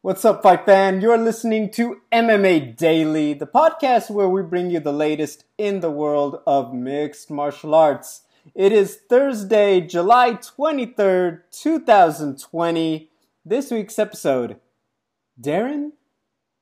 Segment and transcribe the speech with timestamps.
[0.00, 1.00] What's up, fight fan?
[1.00, 5.90] You're listening to MMA Daily, the podcast where we bring you the latest in the
[5.90, 8.22] world of mixed martial arts.
[8.54, 13.10] It is Thursday, July 23rd, 2020.
[13.44, 14.60] This week's episode
[15.38, 15.90] Darren?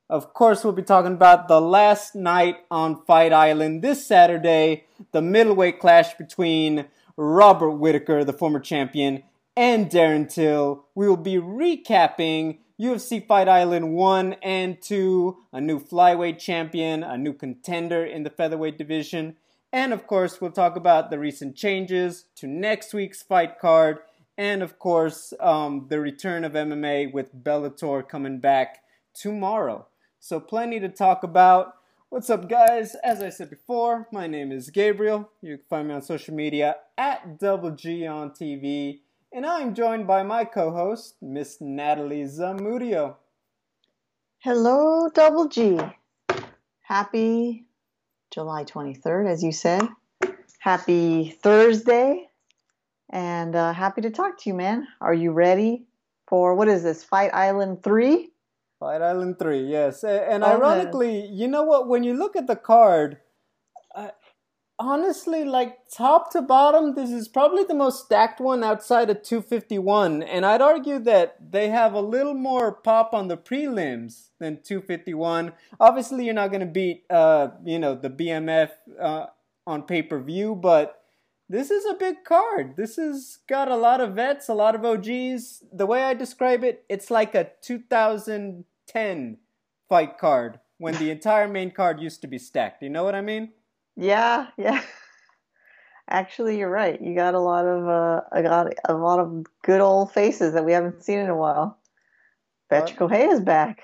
[0.09, 5.21] Of course, we'll be talking about the last night on Fight Island this Saturday, the
[5.21, 6.87] middleweight clash between
[7.19, 9.25] Robert Whitaker, the former champion,
[9.55, 10.87] and Darren Till.
[10.95, 17.17] We will be recapping UFC Fight Island 1 and 2, a new flyweight champion, a
[17.17, 19.37] new contender in the featherweight division,
[19.73, 23.99] and of course, we'll talk about the recent changes to next week's fight card,
[24.37, 28.83] and of course, um, the return of MMA with Bellator coming back
[29.15, 29.87] tomorrow.
[30.21, 31.75] So, plenty to talk about.
[32.11, 32.95] What's up, guys?
[33.03, 35.31] As I said before, my name is Gabriel.
[35.41, 39.01] You can find me on social media at Double G on TV
[39.37, 43.17] and I'm joined by my co-host, Miss Natalie Zamudio.
[44.39, 45.79] Hello, Double G.
[46.81, 47.67] Happy
[48.31, 49.87] July 23rd, as you said.
[50.59, 52.31] Happy Thursday,
[53.11, 54.89] and uh, happy to talk to you, man.
[55.03, 55.85] Are you ready
[56.27, 57.05] for what is this?
[57.05, 58.31] Fight Island 3?
[58.81, 60.03] Fight Island 3, yes.
[60.03, 61.89] And ironically, you know what?
[61.89, 63.19] When you look at the card,
[64.79, 70.23] honestly, like top to bottom, this is probably the most stacked one outside of 251.
[70.23, 75.53] And I'd argue that they have a little more pop on the prelims than 251.
[75.81, 78.71] Obviously, you're not going to beat, uh, you know, the BMF
[79.01, 79.27] uh,
[79.67, 81.03] on pay per view, but
[81.49, 82.77] this is a big card.
[82.77, 85.63] This has got a lot of vets, a lot of OGs.
[85.73, 89.39] The way I describe it, it's like a 2010
[89.89, 92.83] fight card when the entire main card used to be stacked.
[92.83, 93.53] You know what I mean?
[93.97, 94.83] Yeah, yeah.
[96.09, 97.01] Actually, you're right.
[97.01, 100.65] You got a lot of uh, I got a lot of good old faces that
[100.65, 101.79] we haven't seen in a while.
[102.71, 103.83] Bethe Correia is back.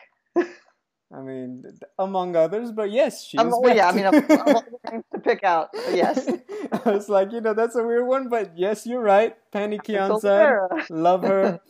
[1.15, 1.65] I mean,
[1.99, 5.69] among others, but yes, she's um, well, yeah, I mean, the names to pick out,
[5.91, 6.27] yes.
[6.72, 9.37] I was like, you know, that's a weird one, but yes, you're right.
[9.53, 11.61] Pannie Kianzad, love her.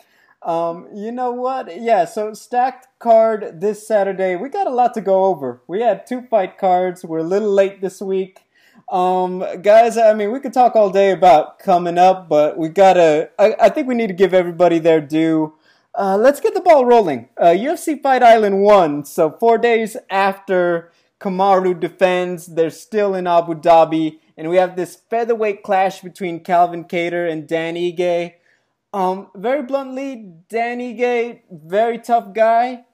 [0.45, 1.81] Um, you know what?
[1.81, 4.35] Yeah, so stacked card this Saturday.
[4.35, 5.63] We got a lot to go over.
[5.69, 7.05] We had two fight cards.
[7.05, 8.41] We're a little late this week.
[8.89, 13.31] Um, guys, I mean, we could talk all day about coming up, but we gotta,
[13.39, 15.55] I, I think we need to give everybody their due.
[15.97, 17.29] Uh, let's get the ball rolling.
[17.37, 23.55] Uh, UFC Fight Island 1, so four days after Kamaru defends, they're still in Abu
[23.55, 28.35] Dhabi, and we have this featherweight clash between Calvin Kattar and Dan Ige.
[28.93, 32.85] Um, very bluntly, Dan Ige, very tough guy.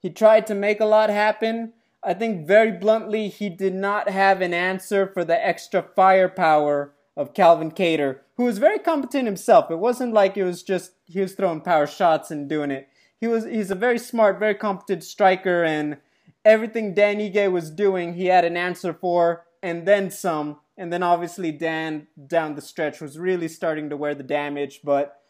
[0.00, 1.72] He tried to make a lot happen.
[2.02, 7.34] I think very bluntly, he did not have an answer for the extra firepower of
[7.34, 9.70] Calvin Kattar, who was very competent himself.
[9.70, 12.88] It wasn't like it was just he was throwing power shots and doing it.
[13.20, 15.96] He was he's a very smart, very competent striker, and
[16.44, 20.60] everything Dan Ige was doing, he had an answer for, and then some.
[20.76, 25.20] And then obviously Dan down the stretch was really starting to wear the damage, but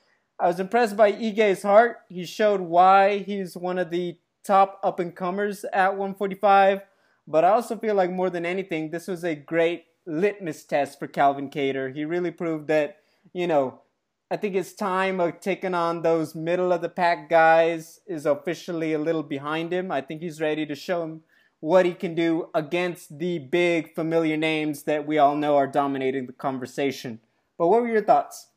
[0.41, 1.99] I was impressed by Ige's heart.
[2.09, 6.83] He showed why he's one of the top up and comers at 145.
[7.27, 11.07] But I also feel like more than anything, this was a great litmus test for
[11.07, 11.95] Calvin Kattar.
[11.95, 12.99] He really proved that,
[13.33, 13.83] you know,
[14.31, 18.93] I think his time of taking on those middle of the pack guys is officially
[18.93, 19.91] a little behind him.
[19.91, 21.23] I think he's ready to show him
[21.61, 26.27] what he can do against the big familiar names that we all know are dominating
[26.27, 27.21] the conversation.
[27.57, 28.49] But what were your thoughts?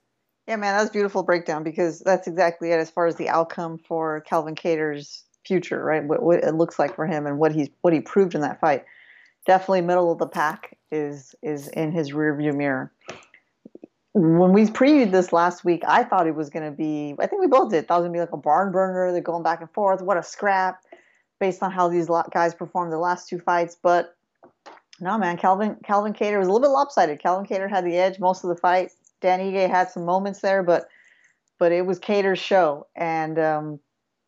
[0.48, 3.78] Yeah, man, that's a beautiful breakdown because that's exactly it as far as the outcome
[3.78, 6.04] for Calvin Kattar's future, right?
[6.04, 8.60] What, what it looks like for him and what he's what he proved in that
[8.60, 8.86] fight.
[9.46, 12.92] Definitely middle of the pack is is in his rearview mirror.
[14.14, 17.16] When we previewed this last week, I thought it was going to be.
[17.20, 17.88] I think we both did.
[17.88, 19.12] Thought it was going to be like a barn burner.
[19.12, 20.02] They're going back and forth.
[20.02, 20.84] What a scrap,
[21.40, 23.78] based on how these guys performed the last two fights.
[23.82, 24.16] But
[25.00, 27.22] no, man, Calvin Calvin Kattar was a little bit lopsided.
[27.22, 28.92] Calvin Kattar had the edge most of the fight.
[29.22, 30.88] Dan Ige had some moments there, but
[31.60, 33.80] but it was Kattar's show, and um,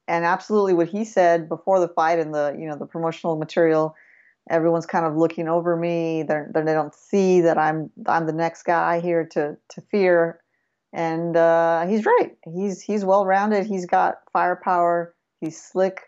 [0.08, 3.96] and absolutely what he said before the fight and the you know the promotional material.
[4.50, 6.24] Everyone's kind of looking over me.
[6.24, 10.42] They're, they do not see that I'm I'm the next guy here to to fear,
[10.92, 12.38] and uh, he's right.
[12.46, 13.66] He's he's well rounded.
[13.66, 15.16] He's got firepower.
[15.42, 16.02] He's slick,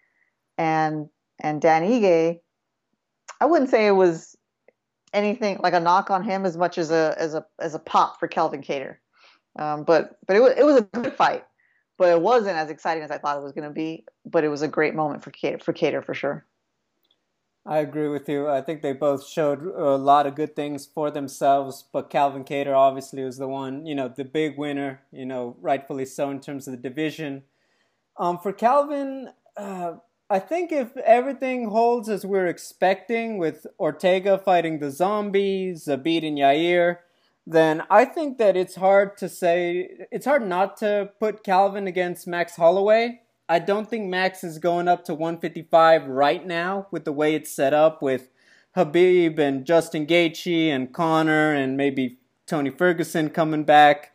[0.57, 1.09] and
[1.39, 2.39] and Dan Ige.
[3.41, 4.34] I wouldn't say it was
[5.15, 8.19] anything like a knock on him as much as a as a as a pop
[8.19, 8.97] for Calvin Kattar.
[9.57, 11.45] Um, but but it was it was a good fight,
[11.97, 14.05] but it wasn't as exciting as I thought it was going to be.
[14.25, 16.45] But it was a great moment for Kattar, for Kattar for sure.
[17.67, 18.47] I agree with you.
[18.47, 22.75] I think they both showed a lot of good things for themselves, but Calvin Kattar
[22.75, 26.67] obviously was the one, you know, the big winner, you know, rightfully so in terms
[26.67, 27.41] of the division.
[28.17, 29.93] Um, for Calvin, uh,
[30.29, 36.37] I think if everything holds as we're expecting, with Ortega fighting the zombies, Zabit and
[36.37, 36.97] Yair,
[37.45, 40.07] then I think that it's hard to say.
[40.11, 43.21] It's hard not to put Calvin against Max Holloway.
[43.47, 47.55] I don't think Max is going up to 155 right now with the way it's
[47.55, 48.29] set up with
[48.75, 52.17] Khabib and Justin Gaethje and Conor and maybe
[52.47, 54.11] Tony Ferguson coming back,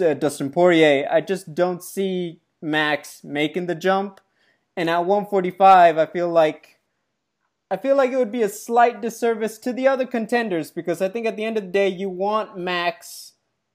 [0.00, 1.08] uh, Dustin Poirier.
[1.08, 4.20] I just don't see Max making the jump.
[4.76, 6.80] And at 145, I feel like
[7.70, 11.08] I feel like it would be a slight disservice to the other contenders because I
[11.08, 13.32] think at the end of the day you want Max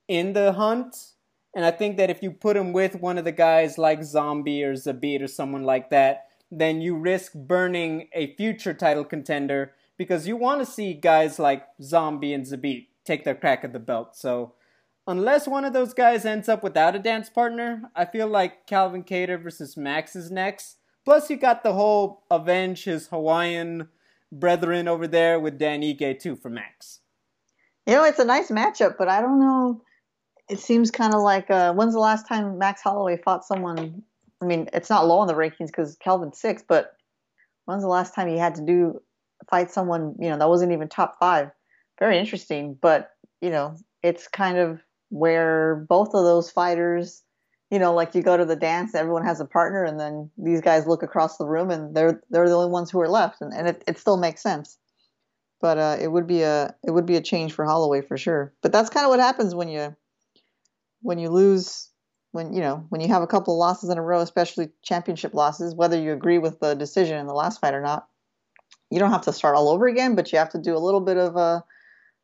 [0.08, 1.14] in the hunt.
[1.56, 4.64] And I think that if you put him with one of the guys like Zombie
[4.64, 10.28] or Zabit or someone like that, then you risk burning a future title contender because
[10.28, 14.16] you want to see guys like Zombie and Zabit take their crack at the belt.
[14.16, 14.54] So
[15.08, 19.04] unless one of those guys ends up without a dance partner, I feel like Calvin
[19.04, 20.77] Kattar versus Max is next.
[21.08, 23.88] Plus, you got the whole avenge his Hawaiian
[24.30, 27.00] brethren over there with Dan Ige too for Max.
[27.86, 29.82] You know, it's a nice matchup, but I don't know.
[30.50, 34.04] It seems kind of like uh, when's the last time Max Holloway fought someone?
[34.42, 36.92] I mean, it's not low in the rankings because Calvin's six, but
[37.64, 39.02] when's the last time he had to do
[39.50, 41.52] fight someone you know that wasn't even top five?
[42.00, 47.24] Very interesting, but you know, it's kind of where both of those fighters
[47.70, 50.62] you know, like you go to the dance, everyone has a partner, and then these
[50.62, 53.54] guys look across the room, and they're they're the only ones who are left, and,
[53.54, 54.78] and it, it still makes sense.
[55.60, 58.54] But uh, it would be a it would be a change for Holloway for sure.
[58.62, 59.96] But that's kind of what happens when you
[61.02, 61.90] when you lose
[62.32, 65.34] when you know when you have a couple of losses in a row, especially championship
[65.34, 68.08] losses, whether you agree with the decision in the last fight or not.
[68.90, 71.02] You don't have to start all over again, but you have to do a little
[71.02, 71.66] bit of a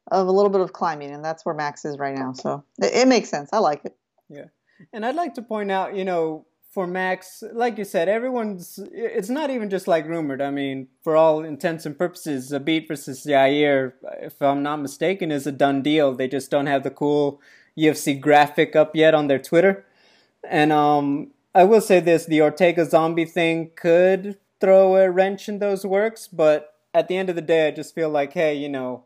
[0.10, 2.32] of a little bit of climbing, and that's where Max is right now.
[2.32, 3.50] So it, it makes sense.
[3.52, 3.98] I like it.
[4.30, 4.46] Yeah.
[4.92, 8.80] And I'd like to point out, you know, for Max, like you said, everyone's.
[8.92, 10.42] It's not even just like rumored.
[10.42, 15.46] I mean, for all intents and purposes, Zabit versus Yair, if I'm not mistaken, is
[15.46, 16.16] a done deal.
[16.16, 17.40] They just don't have the cool
[17.78, 19.86] UFC graphic up yet on their Twitter.
[20.50, 25.60] And um, I will say this: the Ortega zombie thing could throw a wrench in
[25.60, 28.70] those works, but at the end of the day, I just feel like, hey, you
[28.70, 29.04] know,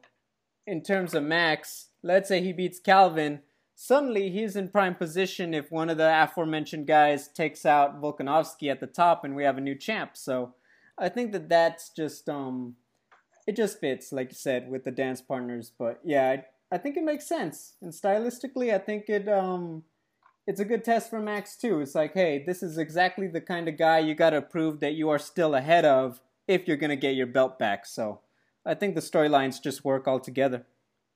[0.65, 3.41] in terms of Max, let's say he beats Calvin
[3.79, 8.79] suddenly he's in prime position if one of the aforementioned guys takes out Volkanovski at
[8.79, 10.17] the top and we have a new champ.
[10.17, 10.55] So
[10.97, 12.75] I think that that's just um
[13.45, 15.71] it just fits like you said with the dance partners.
[15.77, 16.37] But yeah,
[16.71, 17.75] I, I think it makes sense.
[17.81, 19.83] And stylistically, I think it um
[20.47, 21.79] it's a good test for Max too.
[21.79, 24.95] It's like, hey, this is exactly the kind of guy you got to prove that
[24.95, 27.85] you are still ahead of if you're going to get your belt back.
[27.85, 28.21] So,
[28.65, 30.65] I think the storylines just work all together.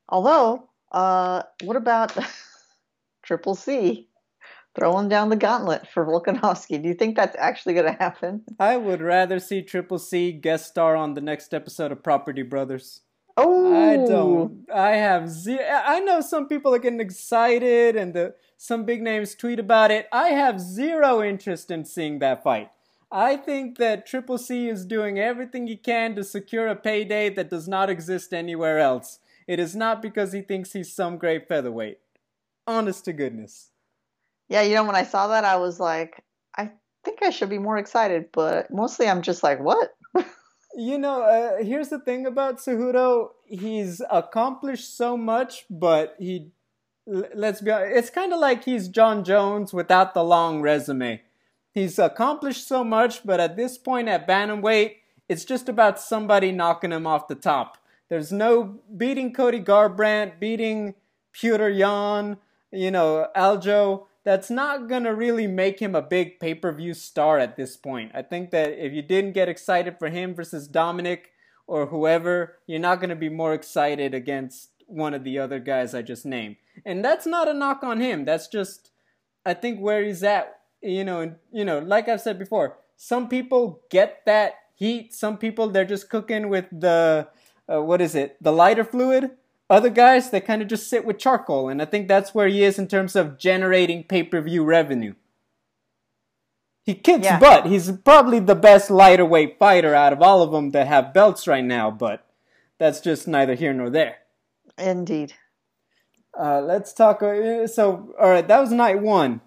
[0.10, 2.18] Although, uh, what about
[3.24, 4.08] Triple C
[4.76, 6.82] throwing down the gauntlet for Volkanovski.
[6.82, 8.44] Do you think that's actually going to happen?
[8.60, 13.02] I would rather see Triple C guest star on the next episode of Property Brothers.
[13.38, 14.66] Oh, I don't.
[14.74, 15.64] I have zero.
[15.64, 20.08] I know some people are getting excited, and the, some big names tweet about it.
[20.12, 22.70] I have zero interest in seeing that fight.
[23.12, 27.50] I think that Triple C is doing everything he can to secure a payday that
[27.50, 29.20] does not exist anywhere else.
[29.48, 32.00] It is not because he thinks he's some great featherweight.
[32.68, 33.70] Honest to goodness.
[34.50, 36.24] Yeah, you know, when I saw that, I was like,
[36.58, 36.72] I
[37.04, 39.96] think I should be more excited, but mostly I'm just like, what?
[40.76, 43.30] you know, uh, here's the thing about Cejudo.
[43.46, 46.52] He's accomplished so much, but he,
[47.06, 51.22] let's be honest, it's kind of like he's Jon Jones without the long resume.
[51.74, 54.96] He's accomplished so much, but at this point at Bantamweight,
[55.30, 57.78] it's just about somebody knocking him off the top.
[58.10, 60.96] There's no beating Cody Garbrandt, beating
[61.34, 62.38] Petr Yan,
[62.72, 66.94] you know, Aljo, that's not going to really make him a big pay per view
[66.94, 68.12] star at this point.
[68.14, 71.32] I think that if you didn't get excited for him versus Dominick
[71.68, 75.96] or whoever, you're not going to be more excited against one of the other guys
[75.96, 76.58] I just named.
[76.86, 78.26] And that's not a knock on him.
[78.26, 78.92] That's just,
[79.46, 80.58] I think, where he's at.
[80.82, 85.14] You know, and, you know, like I've said before, some people get that heat.
[85.14, 87.28] Some people, they're just cooking with the,
[87.72, 89.32] uh, what is it, the lighter fluid
[89.72, 92.64] other guys, they kind of just sit with charcoal, and I think that's where he
[92.64, 95.16] is in terms of generating pay per view revenue.
[96.84, 97.40] He kicks yeah.
[97.40, 97.68] butt.
[97.68, 101.48] He's probably the best lighter weight fighter out of all of them that have belts
[101.48, 102.26] right now, but
[102.80, 104.18] that's just neither here nor there.
[104.78, 105.34] Indeed.
[106.38, 107.22] Uh, let's talk.
[107.22, 109.42] Uh, so, all right, that was night one.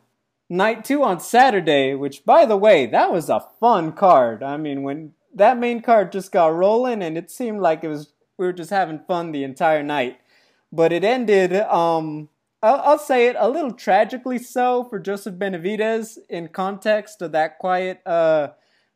[0.49, 4.43] Night two on Saturday, which, by the way, that was a fun card.
[4.43, 8.14] I mean, when that main card just got rolling, and it seemed like it was
[8.37, 10.19] we were just having fun the entire night.
[10.73, 12.29] But it ended, um,
[12.63, 17.59] I'll, I'll say it, a little tragically so for Joseph Benavidez in context of that
[17.59, 18.49] quiet uh,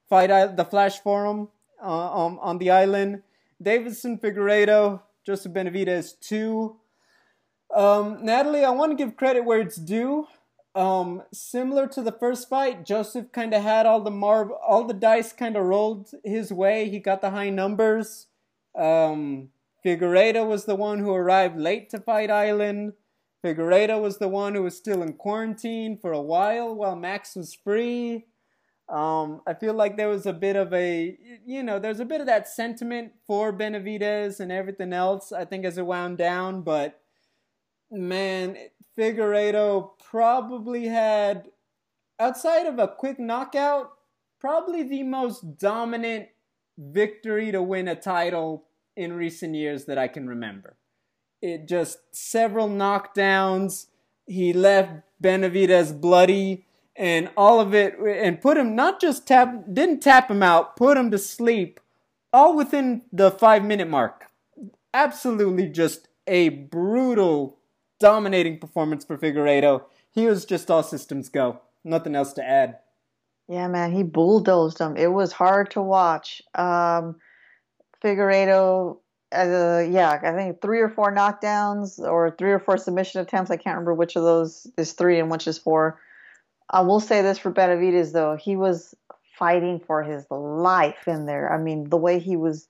[0.09, 1.49] fight the Flash Forum
[1.83, 3.23] uh, um, on the island.
[3.63, 6.77] Deiveson Figueiredo, Joseph Benavidez two.
[7.75, 10.27] Um, Natalie, I want to give credit where it's due.
[10.75, 14.95] Um, similar to the first fight, Joseph kind of had all the marv, all the
[14.95, 16.89] dice kind of rolled his way.
[16.89, 18.28] He got the high numbers.
[18.79, 19.51] Um,
[19.85, 22.93] Figueiredo was the one who arrived late to Fight Island.
[23.45, 27.55] Figueiredo was the one who was still in quarantine for a while while Max was
[27.55, 28.27] free.
[28.89, 31.17] Um, I feel like there was a bit of a,
[31.47, 35.65] you know, there's a bit of that sentiment for Benavidez and everything else, I think,
[35.65, 36.63] as it wound down.
[36.63, 37.01] But
[37.91, 38.57] man,
[38.97, 41.49] Figueiredo probably had,
[42.19, 43.91] outside of a quick knockout,
[44.41, 46.29] probably the most dominant
[46.79, 48.68] victory to win a title
[48.99, 50.77] in recent years that I can remember.
[51.41, 53.87] It just several knockdowns.
[54.27, 60.01] He left Benavidez bloody and all of it and put him not just tap didn't
[60.01, 61.79] tap him out, put him to sleep
[62.33, 64.27] all within the 5 minute mark.
[64.93, 67.57] Absolutely just a brutal
[68.01, 69.85] dominating performance for Figueiredo.
[70.11, 71.61] He was just all systems go.
[71.85, 72.79] Nothing else to add.
[73.49, 74.97] Yeah, man, he bulldozed him.
[74.97, 76.43] It was hard to watch.
[76.55, 77.17] Um,
[78.03, 78.99] Figueiredo,
[79.33, 83.51] uh, yeah, I think three or four knockdowns or three or four submission attempts.
[83.51, 86.01] I can't remember which of those is three and which is four.
[86.71, 88.95] I will say this for Benavidez though, he was
[89.39, 91.53] fighting for his life in there.
[91.53, 92.69] I mean, the way he was,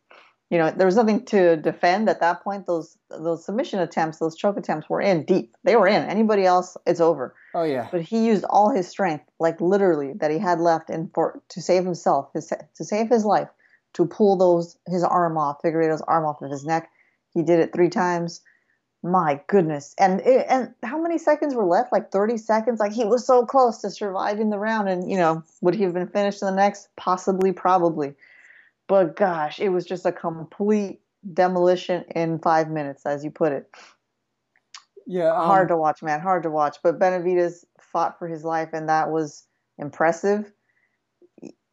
[0.50, 2.66] you know, there was nothing to defend at that point.
[2.66, 5.56] Those those submission attempts, those choke attempts were in deep.
[5.64, 6.04] They were in.
[6.04, 7.34] Anybody else, it's over.
[7.54, 7.88] Oh yeah.
[7.90, 11.62] But he used all his strength, like literally, that he had left, and for to
[11.62, 13.48] save himself, his, to save his life,
[13.94, 16.90] to pull those his arm off, Figueiredo's arm off of his neck.
[17.34, 18.40] He did it three times.
[19.02, 19.94] My goodness.
[19.98, 21.92] And it, and how many seconds were left?
[21.92, 22.80] Like 30 seconds?
[22.80, 25.94] Like he was so close to surviving the round and you know would he have
[25.94, 26.88] been finished in the next?
[26.96, 28.14] Possibly probably.
[28.88, 31.00] But gosh it was just a complete
[31.32, 33.70] demolition in five minutes as you put it.
[35.06, 36.20] Yeah um, hard to watch man.
[36.20, 36.78] Hard to watch.
[36.82, 39.44] But benavidez fought for his life and that was
[39.78, 40.52] impressive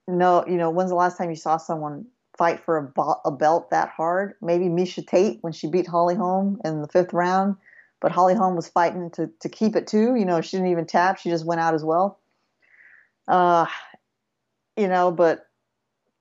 [0.07, 2.05] no you know when's the last time you saw someone
[2.38, 4.33] fight for a, a belt that hard.
[4.41, 7.55] Maybe Miesha Tate when she beat Holly Holm in the fifth round,
[8.01, 10.15] but Holly Holm was fighting to, to keep it too.
[10.15, 12.19] You know, she didn't even tap; she just went out as well.
[13.27, 13.65] Uh,
[14.77, 15.47] you know, but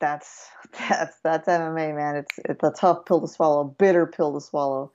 [0.00, 0.48] that's
[0.88, 2.16] that's that's MMA, man.
[2.16, 4.92] It's it's a tough pill to swallow, a bitter pill to swallow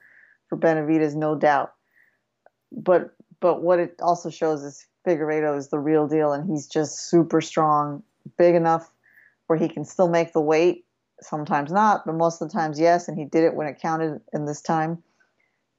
[0.48, 1.74] for Benavidez, no doubt.
[2.72, 7.08] But but what it also shows is Figueiredo is the real deal, and he's just
[7.08, 8.02] super strong,
[8.38, 8.92] big enough
[9.46, 10.84] where he can still make the weight
[11.22, 14.20] sometimes not, but most of the times yes, and he did it when it counted
[14.32, 15.02] in this time.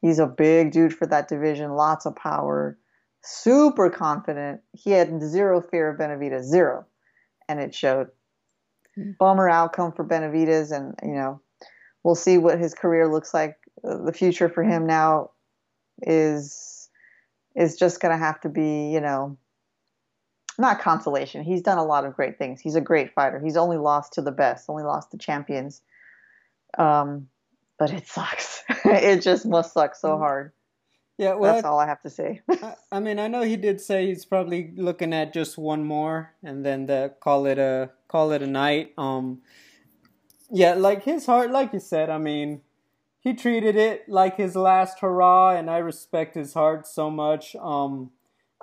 [0.01, 2.77] He's a big dude for that division, lots of power,
[3.23, 4.61] super confident.
[4.73, 6.85] He had zero fear of Benavidez, zero,
[7.47, 8.07] and it showed.
[8.95, 9.11] Hmm.
[9.19, 11.41] Bummer outcome for Benavidez, and you know,
[12.03, 13.57] we'll see what his career looks like.
[13.87, 15.31] Uh, the future for him now
[16.01, 16.89] is
[17.55, 19.37] is just going to have to be, you know,
[20.57, 21.43] not consolation.
[21.43, 22.61] He's done a lot of great things.
[22.61, 23.39] He's a great fighter.
[23.39, 25.81] He's only lost to the best, only lost to champions.
[26.77, 27.27] Um,
[27.77, 28.63] but it sucks.
[28.85, 30.21] it just must suck so mm-hmm.
[30.21, 30.51] hard.
[31.17, 32.41] Yeah, well, that's all I have to say.
[32.49, 36.33] I, I, mean, I know he did say he's probably looking at just one more,
[36.43, 38.93] and then the, call it a call it a night.
[38.97, 39.41] Um,
[40.49, 42.09] yeah, like his heart, like you said.
[42.09, 42.61] I mean,
[43.19, 47.55] he treated it like his last hurrah, and I respect his heart so much.
[47.55, 48.11] Um,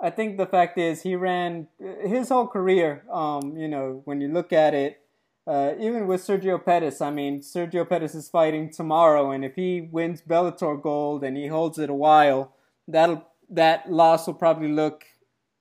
[0.01, 3.03] I think the fact is he ran his whole career.
[3.11, 5.01] Um, you know, when you look at it,
[5.45, 9.81] uh, even with Sergio Pettis, I mean, Sergio Pettis is fighting tomorrow, and if he
[9.81, 12.53] wins Bellator gold and he holds it a while,
[12.87, 15.05] that'll that loss will probably look,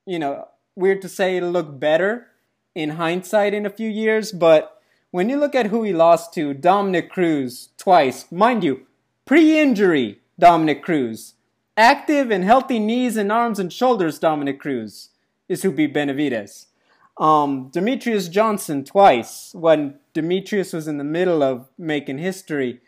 [0.07, 2.26] you know, weird to say it'll look better
[2.75, 4.80] in hindsight in a few years, but
[5.11, 8.87] when you look at who he lost to, Dominick Cruz twice, mind you,
[9.25, 11.35] pre-injury Dominick Cruz
[11.79, 15.11] Active and healthy knees and arms and shoulders, Dominick Cruz
[15.49, 16.67] is who beat Benavidez.
[17.19, 22.81] Um, Demetrious Johnson twice when Demetrious was in the middle of making history.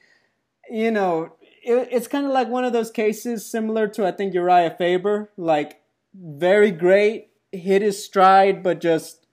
[0.68, 4.34] You know, it, it's kind of like one of those cases similar to, I think,
[4.34, 5.30] Urijah Faber.
[5.36, 5.82] Like,
[6.12, 9.24] very great, hit his stride, but just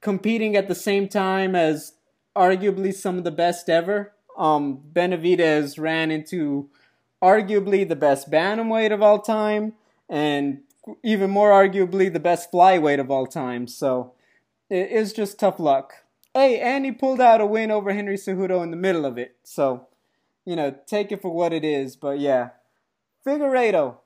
[0.00, 1.94] competing at the same time as
[2.36, 4.12] arguably some of the best ever.
[4.38, 6.70] Um, Benavidez ran into
[7.22, 9.74] arguably the best bantamweight of all time,
[10.08, 10.60] and
[11.02, 13.66] even more arguably the best flyweight of all time.
[13.66, 14.12] So
[14.68, 15.92] it is just tough luck.
[16.32, 19.36] Hey, and he pulled out a win over Henry Cejudo in the middle of it.
[19.42, 19.88] So,
[20.44, 21.96] you know, take it for what it is.
[21.96, 22.50] But yeah,
[23.26, 23.96] Figueiredo,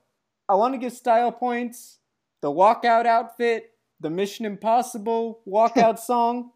[0.49, 1.99] I want to give style points.
[2.41, 6.51] The walkout outfit, the Mission Impossible walkout song.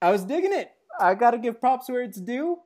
[0.00, 0.72] I was digging it.
[0.98, 2.58] I got to give props where it's due.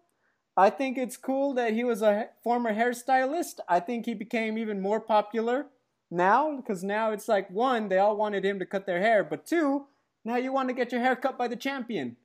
[0.57, 3.61] I think it's cool that he was a former hairstylist.
[3.69, 5.67] I think he became even more popular
[6.11, 9.47] now because now it's like one, they all wanted him to cut their hair, but
[9.47, 9.87] two,
[10.25, 12.17] now you want to get your hair cut by the champion.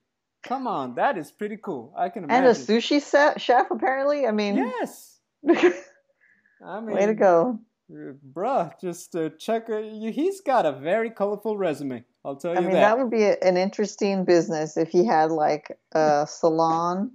[0.44, 1.94] Come on, that is pretty cool.
[1.96, 2.46] I can imagine.
[2.46, 4.26] And a sushi chef, apparently.
[4.26, 5.20] I mean, yes.
[5.48, 7.60] I mean, way to go,
[7.92, 8.72] bruh.
[8.80, 9.68] Just uh, check.
[9.68, 12.04] He's got a very colorful resume.
[12.26, 12.82] I'll tell you I mean, that.
[12.82, 17.12] that would be an interesting business if he had like a salon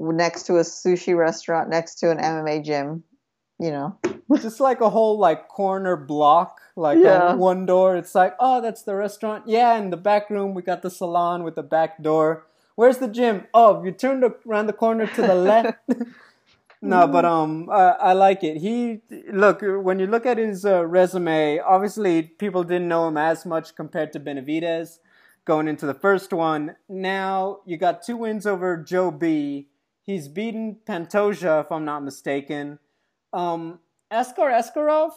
[0.00, 3.04] next to a sushi restaurant, next to an MMA gym.
[3.58, 3.98] You know,
[4.40, 7.34] just like a whole like corner block, like yeah.
[7.34, 7.96] one door.
[7.96, 9.44] It's like, oh, that's the restaurant.
[9.46, 12.46] Yeah, in the back room we got the salon with the back door.
[12.74, 13.46] Where's the gym?
[13.52, 15.78] Oh, you turned around the corner to the left.
[16.80, 18.56] no, but um, uh, I like it.
[18.56, 21.58] He look when you look at his uh, resume.
[21.58, 25.00] Obviously, people didn't know him as much compared to Benavidez
[25.44, 26.76] going into the first one.
[26.88, 29.68] Now you got two wins over Joe B.
[30.10, 32.80] He's beaten Pantoja, if I'm not mistaken.
[33.32, 33.78] Um,
[34.10, 35.12] Askar Askarov,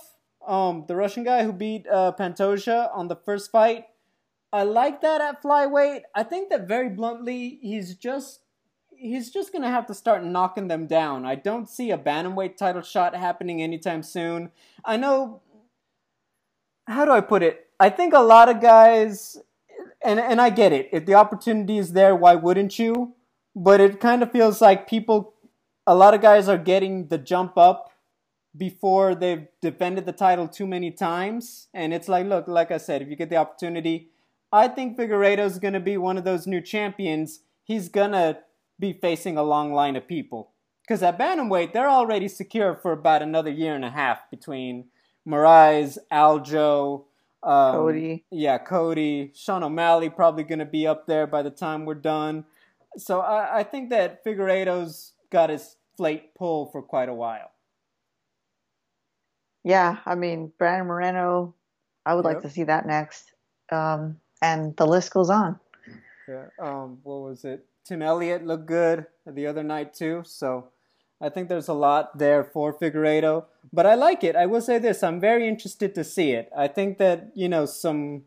[0.47, 3.85] um, the Russian guy who beat uh, Pantoja on the first fight,
[4.51, 6.01] I like that at flyweight.
[6.13, 8.41] I think that very bluntly, he's just
[8.95, 11.25] he's just gonna have to start knocking them down.
[11.25, 14.51] I don't see a bantamweight title shot happening anytime soon.
[14.85, 15.41] I know.
[16.85, 17.67] How do I put it?
[17.79, 19.37] I think a lot of guys,
[20.05, 20.89] and and I get it.
[20.91, 23.15] If the opportunity is there, why wouldn't you?
[23.55, 25.33] But it kind of feels like people,
[25.85, 27.91] a lot of guys are getting the jump up
[28.55, 31.67] before they've defended the title too many times.
[31.73, 34.09] And it's like, look, like I said, if you get the opportunity,
[34.51, 37.39] I think Figueiredo's going to be one of those new champions.
[37.63, 38.39] He's going to
[38.79, 40.51] be facing a long line of people.
[40.81, 44.85] Because at Bantamweight, they're already secure for about another year and a half between
[45.27, 47.05] Moraes, Aljo,
[47.41, 48.25] um, Cody.
[48.29, 49.31] Yeah, Cody.
[49.33, 52.45] Sean O'Malley probably going to be up there by the time we're done.
[52.97, 57.51] So I, I think that Figueiredo's got his plate pulled for quite a while.
[59.63, 61.55] Yeah, I mean, Brandon Moreno,
[62.05, 62.35] I would yep.
[62.35, 63.31] like to see that next.
[63.71, 65.59] Um, and the list goes on.
[66.27, 66.45] Yeah.
[66.59, 67.65] Um, what was it?
[67.85, 70.23] Tim Elliott looked good the other night too.
[70.25, 70.69] So
[71.21, 73.45] I think there's a lot there for Figueiredo.
[73.71, 74.35] But I like it.
[74.35, 76.49] I will say this: I'm very interested to see it.
[76.55, 78.23] I think that you know some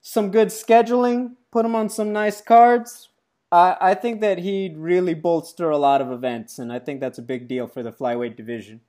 [0.00, 3.10] some good scheduling, put him on some nice cards.
[3.52, 7.18] I, I think that he'd really bolster a lot of events, and I think that's
[7.18, 8.80] a big deal for the flyweight division.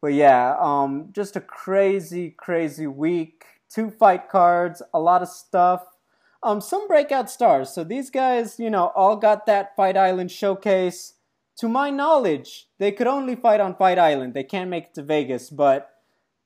[0.00, 5.84] But yeah, um, just a crazy, crazy week two fight cards, a lot of stuff.
[6.42, 7.70] Um, some breakout stars.
[7.70, 11.14] So these guys, you know, all got that Fight Island showcase.
[11.58, 14.34] To my knowledge, they could only fight on Fight Island.
[14.34, 15.50] They can't make it to Vegas.
[15.50, 15.90] But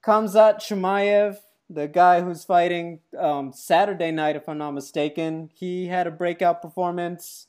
[0.05, 1.39] Khamzat Chimaev,
[1.71, 6.63] the guy who's fighting um, Saturday night, if I'm not mistaken, he had a breakout
[6.63, 7.47] performance.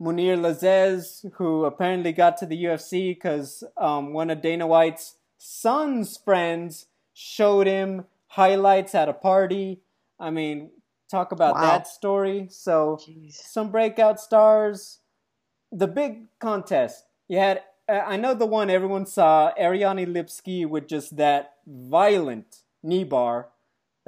[0.00, 6.16] Mounir Lazzez, who apparently got to the UFC because um, one of Dana White's son's
[6.16, 9.80] friends showed him highlights at a party.
[10.18, 10.70] I mean,
[11.10, 11.62] talk about wow.
[11.62, 12.48] that story.
[12.50, 13.34] So Jeez.
[13.34, 15.00] some breakout stars.
[15.70, 17.04] The big contest.
[17.28, 23.04] You had I know the one everyone saw, Ariane Lipski with just that violent knee
[23.04, 23.48] bar.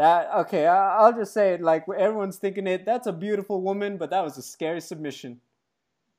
[0.02, 2.84] That okay, I'll just say it like everyone's thinking it.
[2.84, 5.40] That's a beautiful woman, but that was a scary submission.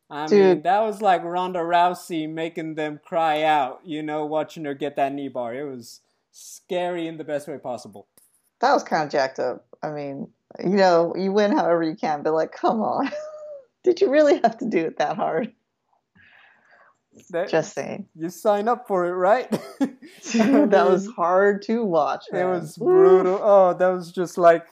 [0.10, 0.39] I Dude.
[0.39, 4.96] mean, that was like Ronda Rousey making them cry out, you know, watching her get
[4.96, 5.54] that knee bar.
[5.54, 6.00] It was
[6.32, 8.08] scary in the best way possible.
[8.62, 9.65] That was kind of jacked up.
[9.84, 10.30] I mean,
[10.63, 13.12] you know, you win however you can, but like, come on.
[13.84, 15.52] Did you really have to do it that hard?
[17.30, 18.08] That, Just saying.
[18.15, 19.49] You sign up for it, right?
[19.80, 22.26] that was hard to watch.
[22.32, 22.41] Man.
[22.41, 23.39] It was brutal.
[23.41, 24.65] Oh, that was just like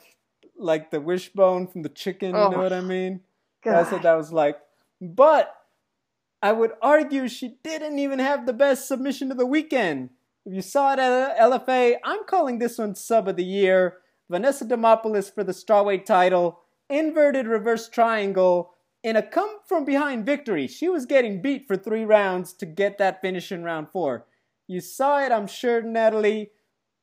[0.56, 2.34] like the wishbone from the chicken.
[2.34, 3.20] Oh, you know what I mean?
[3.64, 3.74] God.
[3.86, 4.58] I said that was like,
[5.00, 5.54] but
[6.42, 10.10] I would argue she didn't even have the best submission of the weekend.
[10.44, 13.98] If you saw it at LFA, I'm calling this one sub of the year.
[14.28, 16.60] Vanessa Demopoulos for the strawweight title.
[16.88, 18.71] Inverted reverse triangle
[19.02, 20.66] in a come from behind victory.
[20.66, 24.26] She was getting beat for three rounds to get that finish in round four.
[24.66, 26.50] You saw it, I'm sure, Natalie.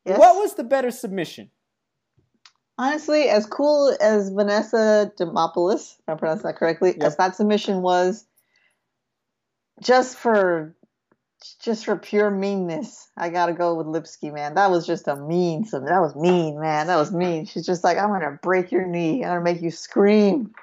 [0.06, 0.18] Yes.
[0.18, 1.52] What was the better submission?
[2.78, 7.04] Honestly, as cool as Vanessa Demopoulos, if I pronounced that correctly, yep.
[7.04, 8.26] as that submission was,
[9.82, 10.76] just for
[11.62, 14.56] just for pure meanness, I gotta go with Lipski, man.
[14.56, 15.66] That was just a mean.
[15.66, 15.94] submission.
[15.94, 16.88] that was mean, man.
[16.88, 17.46] That was mean.
[17.46, 19.24] She's just like, I'm gonna break your knee.
[19.24, 20.54] I'm gonna make you scream,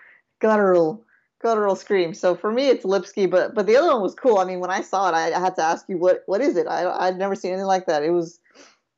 [0.40, 1.05] guttural,
[1.46, 2.12] guttural scream.
[2.12, 4.38] So for me, it's Lipski, but but the other one was cool.
[4.38, 6.56] I mean, when I saw it, I, I had to ask you what what is
[6.56, 6.66] it.
[6.66, 8.02] I I'd never seen anything like that.
[8.02, 8.40] It was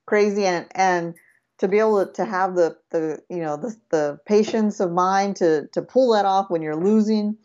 [0.07, 1.15] crazy, and and
[1.59, 5.37] to be able to, to have the the you know the the patience of mind
[5.37, 7.37] to to pull that off when you're losing,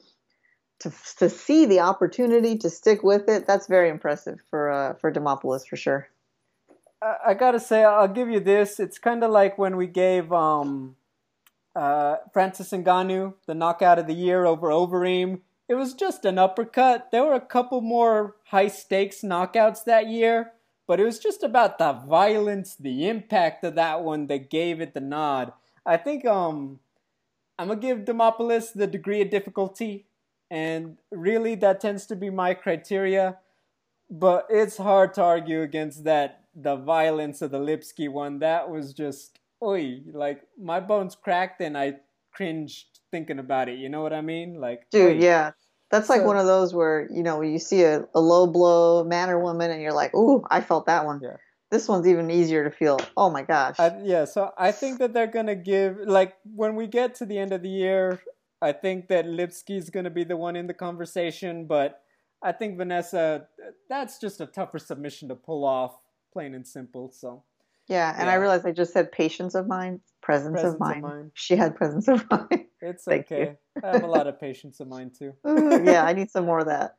[0.80, 3.46] to to see the opportunity to stick with it.
[3.46, 6.08] That's very impressive for uh, for Demopoulos for sure.
[7.02, 8.80] I, I gotta say, I'll give you this.
[8.80, 10.96] It's kind of like when we gave um,
[11.76, 15.42] uh, Francis Ngannou the knockout of the year over Overeem.
[15.68, 17.10] It was just an uppercut.
[17.12, 20.54] There were a couple more high stakes knockouts that year
[20.88, 24.94] but it was just about the violence, the impact of that one that gave it
[24.94, 25.54] the nod.
[25.86, 26.80] I think um,
[27.58, 30.06] I'm gonna give Demopoulos the degree of difficulty,
[30.52, 33.38] and really that tends to be my criteria.
[34.10, 36.42] But it's hard to argue against that.
[36.56, 41.78] The violence of the Lipski one that was just oi, like my bones cracked and
[41.78, 41.96] I
[42.34, 43.78] cringed thinking about it.
[43.80, 44.60] You know what I mean?
[44.60, 45.20] Like, dude, oi.
[45.20, 45.52] yeah.
[45.92, 49.04] That's like so, one of those where you know you see a, a low blow
[49.04, 51.38] man or woman, and you're like, "Ooh, I felt that one." Yeah.
[51.70, 53.00] This one's even easier to feel.
[53.16, 53.80] Oh my gosh.
[53.80, 57.38] I, yeah, so I think that they're gonna give like when we get to the
[57.38, 58.22] end of the year,
[58.62, 62.02] I think that Lipski's gonna be the one in the conversation, but
[62.42, 63.48] I think Vanessa,
[63.90, 65.96] that's just a tougher submission to pull off,
[66.32, 67.12] plain and simple.
[67.12, 67.44] So
[67.88, 68.34] yeah, and yeah.
[68.34, 70.98] I realized I just said patience of mind, presence, presence of, mind.
[70.98, 71.32] of, mind.
[71.34, 72.66] She had presence of mind.
[72.82, 73.56] It's okay.
[73.84, 75.34] I have a lot of patience of mind too.
[75.46, 76.96] yeah, I need some more of that.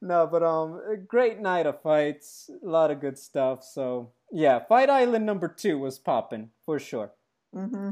[0.00, 3.64] no, but um, great night of fights, a lot of good stuff.
[3.64, 7.12] So yeah, Fight Island number two was popping for sure.
[7.54, 7.90] Mm-hmm.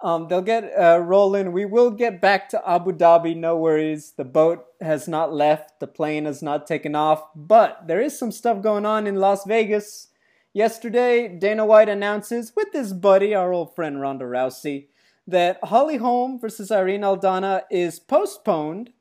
[0.00, 1.52] Um, they'll get uh, rolling.
[1.52, 3.36] We will get back to Abu Dhabi.
[3.36, 4.12] No worries.
[4.16, 5.80] The boat has not left.
[5.80, 7.24] The plane has not taken off.
[7.34, 10.08] But there is some stuff going on in Las Vegas.
[10.56, 14.86] Yesterday, Dana White announces with his buddy, our old friend Ronda Rousey,
[15.26, 18.92] that Holly Holm versus Irene Aldana is postponed.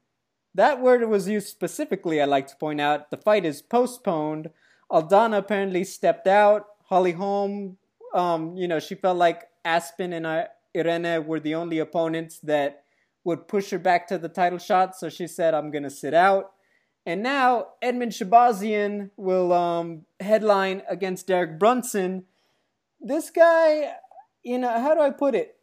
[0.55, 3.11] That word was used specifically, I'd like to point out.
[3.11, 4.49] The fight is postponed.
[4.91, 6.65] Aldana apparently stepped out.
[6.85, 7.77] Holly Holm,
[8.15, 12.83] um, you know, she felt like Aspen and Irene were the only opponents that
[13.23, 16.15] would push her back to the title shot, so she said, I'm going to sit
[16.15, 16.52] out.
[17.05, 22.25] And now Edmen Shahbazyan will um, headline against Derek Brunson.
[23.01, 23.93] This guy,
[24.41, 25.57] you know, how do I put it?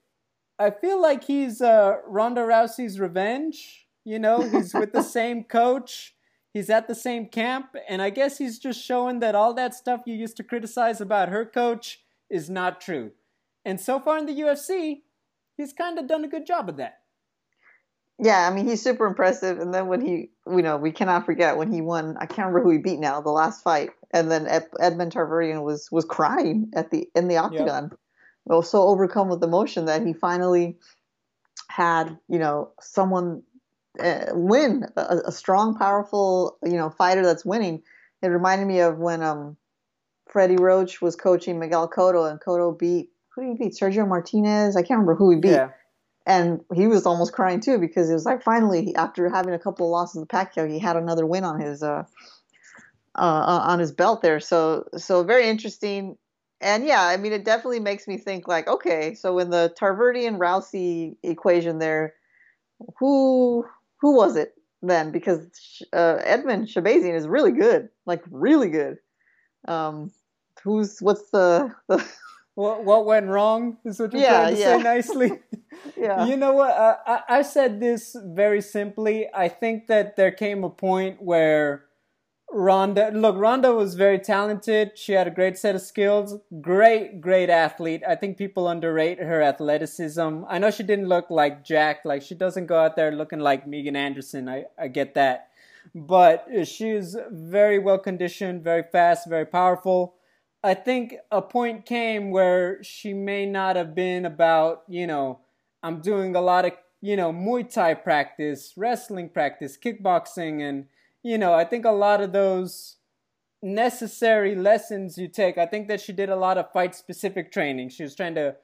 [0.59, 3.87] I feel like he's uh, Ronda Rousey's revenge.
[4.05, 6.15] You know, he's with the same coach.
[6.53, 10.03] He's at the same camp, and I guess he's just showing that all that stuff
[10.05, 13.13] you used to criticize about her coach is not true.
[13.65, 15.03] And so far in the UFC,
[15.57, 17.00] he's kind of done a good job of that.
[18.23, 19.59] Yeah, I mean he's super impressive.
[19.59, 22.17] And then when he, you know, we cannot forget when he won.
[22.19, 23.21] I can't remember who he beat now.
[23.23, 27.39] The last fight, and then Ed, Edmond Tarverdyan was was crying at the in the
[27.39, 27.99] octagon, yep.
[28.45, 30.77] well, so overcome with emotion that he finally
[31.69, 33.43] had, you know, someone
[33.99, 37.83] uh, win a, a, strong, powerful, you know, fighter that's winning.
[38.23, 39.57] It reminded me of when um,
[40.29, 43.79] Freddie Roach was coaching Miguel Cotto, and Cotto beat who did he beat?
[43.81, 44.77] Sergio Martinez.
[44.77, 45.53] I can't remember who he beat.
[45.53, 45.71] Yeah
[46.27, 49.87] and he was almost crying too because it was like finally after having a couple
[49.87, 52.05] of losses to Pacquiao, he had another win on his uh,
[53.15, 53.21] uh,
[53.67, 54.41] on his belt there.
[54.41, 56.17] So so very interesting.
[56.61, 60.37] And yeah, I mean, it definitely makes me think like, okay, so in the Tarverdyan
[60.39, 62.15] Rousey equation there,
[62.99, 63.65] who
[64.01, 65.11] who was it then?
[65.11, 65.47] Because
[65.93, 68.99] uh, Edmen Shahbazyan is really good, like really good.
[69.67, 70.11] Um,
[70.63, 72.07] who's what's the, the
[72.55, 74.77] what what went wrong is what you're yeah, trying to yeah.
[74.77, 75.31] say nicely.
[75.97, 76.27] yeah.
[76.27, 76.71] You know what?
[76.71, 79.29] Uh, I I said this very simply.
[79.35, 81.85] I think that there came a point where
[82.53, 84.99] Ronda, look, Ronda was very talented.
[84.99, 86.35] She had a great set of skills.
[86.61, 88.03] Great, great athlete.
[88.07, 90.43] I think people underrate her athleticism.
[90.49, 92.01] I know she didn't look like Jack.
[92.05, 94.49] Like she doesn't go out there looking like Megan Anderson.
[94.49, 95.51] I I get that,
[95.95, 100.15] but she's very well conditioned, very fast, very powerful
[100.63, 105.41] I think a point came where she may not have been about, you know,
[105.83, 110.87] I'm doing a lot of, you know, Muay Thai practice, wrestling practice, kickboxing, and,
[111.23, 112.97] you know, I think a lot of those
[113.63, 117.89] necessary lessons you take, I think that she did a lot of fight specific training.
[117.89, 118.57] She was trying to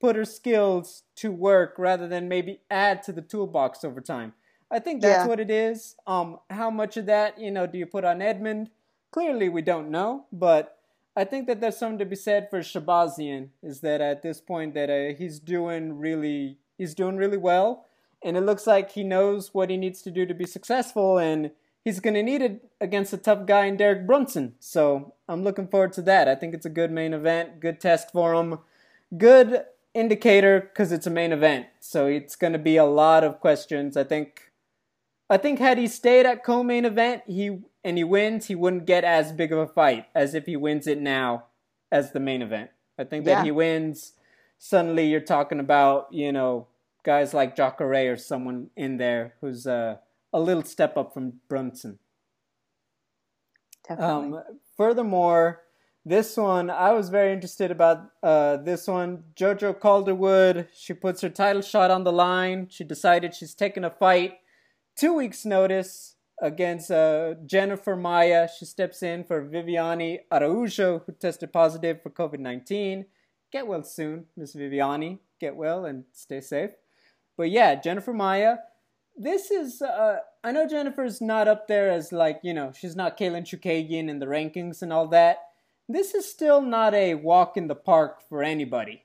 [0.00, 4.32] put her skills to work rather than maybe add to the toolbox over time.
[4.70, 5.26] I think that's yeah.
[5.26, 5.96] what it is.
[6.06, 8.70] Um, how much of that, you know, do you put on Edmund?
[9.10, 10.78] Clearly, we don't know, but
[11.14, 14.74] I think that there's something to be said for Shahbazyan is that at this point
[14.74, 17.86] that uh, he's doing really he's doing really well,
[18.24, 21.50] and it looks like he knows what he needs to do to be successful, and
[21.84, 24.54] he's going to need it against a tough guy in Derek Brunson.
[24.58, 26.28] So I'm looking forward to that.
[26.28, 28.60] I think it's a good main event, good test for him,
[29.16, 31.66] good indicator because it's a main event.
[31.78, 33.96] So it's going to be a lot of questions.
[33.96, 34.48] I think.
[35.30, 39.04] I think had he stayed at co-main event, he and he wins, he wouldn't get
[39.04, 41.44] as big of a fight as if he wins it now
[41.90, 42.70] as the main event.
[42.98, 43.44] I think that yeah.
[43.44, 44.12] he wins.
[44.58, 46.68] Suddenly, you're talking about you know
[47.02, 49.96] guys like Jacare or someone in there who's uh,
[50.32, 51.98] a little step up from Brunson.
[53.88, 54.38] Definitely.
[54.38, 54.44] Um,
[54.76, 55.62] furthermore,
[56.04, 58.10] this one I was very interested about.
[58.22, 60.68] Uh, this one, JoJo Calderwood.
[60.72, 62.68] She puts her title shot on the line.
[62.70, 64.38] She decided she's taking a fight.
[64.96, 68.48] Two weeks' notice against uh, Jennifer Maia.
[68.48, 73.06] She steps in for Viviane Araujo, who tested positive for COVID 19.
[73.52, 75.20] Get well soon, Miss Viviani.
[75.40, 76.70] Get well and stay safe.
[77.36, 78.56] But yeah, Jennifer Maia.
[79.16, 83.18] This is, uh, I know Jennifer's not up there as like, you know, she's not
[83.18, 85.38] Katlyn Chookagian in the rankings and all that.
[85.88, 89.04] This is still not a walk in the park for anybody.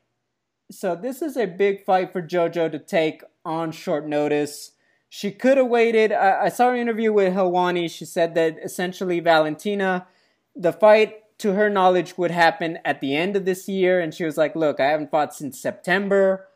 [0.71, 4.71] So this is a big fight for JoJo to take on short notice.
[5.10, 6.12] She could have waited.
[6.12, 7.89] I, I saw her interview with Helwani.
[7.89, 10.08] She said that essentially Valentina,
[10.56, 14.00] the fight to her knowledge would happen at the end of this year.
[14.00, 16.48] And she was like, look, I haven't fought since September.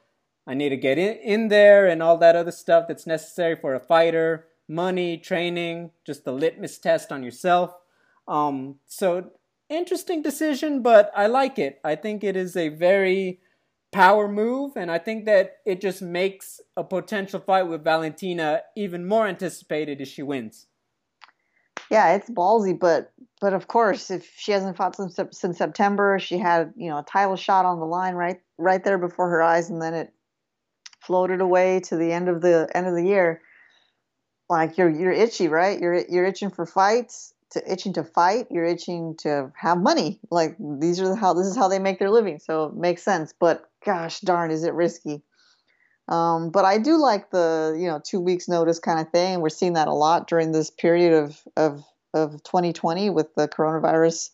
[0.48, 3.76] I need to get in, in there and all that other stuff that's necessary for
[3.76, 7.76] a fighter money, training, just the litmus test on yourself.
[8.28, 9.32] Um, so,
[9.70, 11.80] interesting decision, but I like it.
[11.84, 13.42] I think it is a very
[13.92, 19.08] power move, and I think that it just makes a potential fight with Valentina even
[19.08, 20.68] more anticipated if she wins.
[21.90, 26.38] Yeah, it's ballsy, but but of course, if she hasn't fought since, since September, she
[26.38, 29.70] had you know a title shot on the line right right there before her eyes,
[29.70, 30.14] and then it
[31.02, 33.42] floated away to the end of the end of the year.
[34.50, 35.80] Like you're you're itchy, right?
[35.80, 38.48] You're you're itching for fights, to itching to fight.
[38.50, 40.20] You're itching to have money.
[40.30, 42.40] Like these are how this is how they make their living.
[42.40, 43.34] So it makes sense.
[43.38, 45.22] But gosh darn, is it risky?
[46.08, 49.42] Um, but I do like the you know two weeks notice kind of thing.
[49.42, 54.30] We're seeing that a lot during this period of of of 2020 with the coronavirus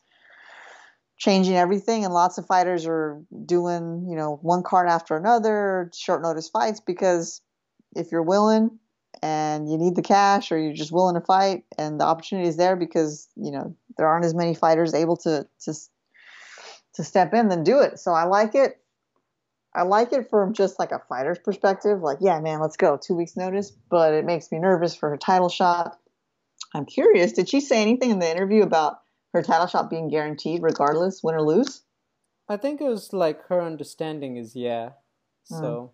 [1.18, 6.22] changing everything, and lots of fighters are doing you know one card after another, short
[6.22, 7.42] notice fights because
[7.96, 8.80] if you're willing
[9.22, 12.58] and you need the cash or you're just willing to fight and the opportunity is
[12.58, 15.74] there because you know there aren't as many fighters able to to
[16.94, 18.80] to step in then do it so i like it
[19.74, 22.02] I like it from just like a fighter's perspective.
[22.02, 22.98] Like, yeah, man, let's go.
[22.98, 26.00] Two weeks notice, but it makes me nervous for her title shot.
[26.74, 27.34] I'm curious.
[27.34, 29.00] Did she say anything in the interview about
[29.34, 31.84] her title shot being guaranteed, regardless, win or lose?
[32.50, 34.92] I think it was like her understanding is yeah.
[35.50, 35.60] Hmm.
[35.60, 35.92] So.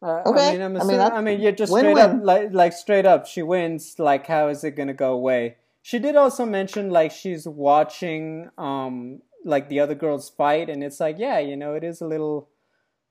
[0.00, 0.48] Uh, okay.
[0.48, 1.98] I mean, I'm assuming, I mean, I mean, you're just straight win.
[1.98, 3.96] up, like, like straight up, she wins.
[3.98, 5.56] Like, how is it gonna go away?
[5.82, 11.00] She did also mention like she's watching um like the other girls fight and it's
[11.00, 12.48] like yeah you know it is a little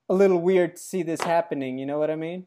[0.10, 2.46] a little weird to see this happening you know what i mean?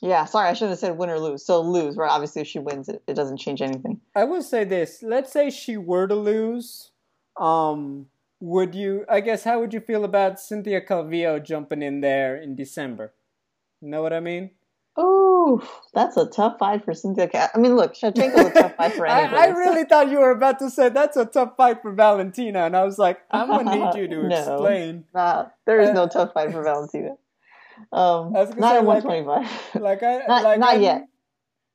[0.00, 1.44] Yeah sorry i should have said win or lose.
[1.44, 2.10] So lose right?
[2.10, 4.00] Obviously if she wins it, it doesn't change anything.
[4.14, 5.02] I will say this.
[5.02, 6.90] Let's say she were to lose
[7.40, 8.06] um
[8.40, 12.54] would you i guess how would you feel about cynthia calvillo jumping in there in
[12.54, 13.12] december?
[13.80, 14.50] You know what i mean
[14.96, 17.50] Oh, that's a tough fight for Cynthia.
[17.52, 19.36] I mean, look, Shevchenko's a tough fight for anybody.
[19.40, 19.88] I, I really so.
[19.88, 22.96] thought you were about to say that's a tough fight for Valentina, and I was
[22.98, 25.04] like, I'm gonna need you to no, explain.
[25.12, 27.16] Nah, there is uh, no tough fight for Valentina.
[27.92, 29.82] Um, not say, at 125.
[29.82, 31.08] Like I, not, like not I, yet.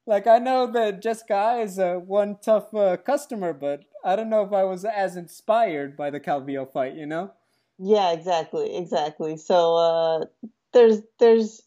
[0.06, 4.44] Like I know that Jessica is a one tough uh, customer, but I don't know
[4.44, 6.96] if I was as inspired by the Calvillo fight.
[6.96, 7.32] You know?
[7.78, 9.36] Yeah, exactly, exactly.
[9.36, 10.26] So uh,
[10.74, 11.62] there's there's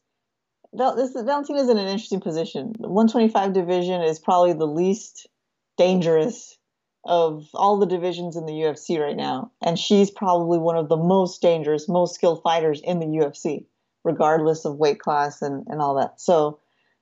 [0.74, 2.72] Val- this Valentina's in an interesting position.
[2.78, 5.28] The 125 division is probably the least
[5.76, 6.56] dangerous
[7.04, 10.96] of all the divisions in the UFC right now, and she's probably one of the
[10.96, 13.66] most dangerous, most skilled fighters in the UFC,
[14.04, 16.20] regardless of weight class and, and all that.
[16.20, 16.60] So,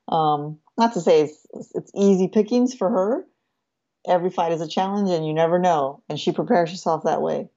[0.08, 3.26] um, not to say it's, it's easy pickings for her.
[4.08, 6.02] Every fight is a challenge, and you never know.
[6.08, 7.50] And she prepares herself that way.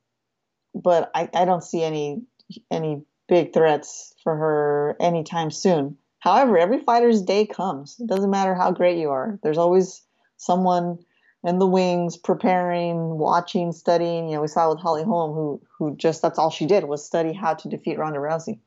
[0.75, 2.23] But I, I don't see any
[2.69, 5.97] any big threats for her anytime soon.
[6.23, 7.99] However, every fighter's day comes.
[7.99, 9.37] It doesn't matter how great you are.
[9.43, 10.03] There's always
[10.37, 10.99] someone
[11.43, 14.29] in the wings preparing, watching, studying.
[14.29, 17.03] You know, we saw with Holly Holm who who just that's all she did was
[17.03, 18.57] study how to defeat Ronda Rousey.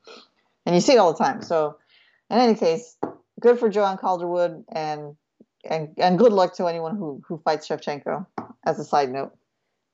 [0.66, 1.40] And you see it all the time.
[1.40, 1.78] So
[2.28, 2.98] in any case,
[3.40, 5.16] good for Joanne Calderwood and
[5.64, 8.26] and and good luck to anyone who who fights Shevchenko
[8.66, 9.34] as a side note.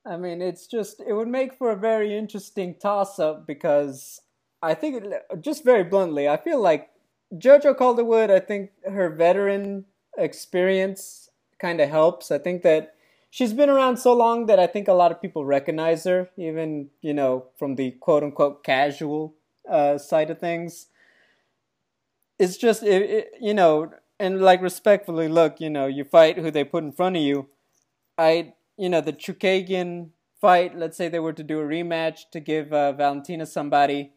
[0.05, 4.20] I mean, it's just it would make for a very interesting toss up because
[4.61, 6.88] I think it, just very bluntly, I feel like
[7.33, 9.87] JoJo Calderwood, I think her veteran
[10.18, 12.31] experience kind of helps.
[12.31, 12.95] I think that
[13.31, 16.90] she's been around so long that I think a lot of people recognize her, even
[17.01, 19.35] you know from the quote unquote casual
[19.71, 20.88] uh, side of things.
[22.38, 26.51] It's just it, it, you know, and like respectfully, look, you know, you fight who
[26.51, 27.49] they put in front of you.
[28.18, 32.40] I you know the Chookagian fight, let's say they were to do a rematch to
[32.40, 34.12] give uh, Valentina somebody,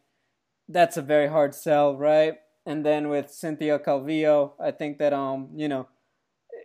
[0.68, 2.38] that's a very hard sell, right?
[2.66, 5.86] And then with Cynthia Calvillo, I think that um, you know,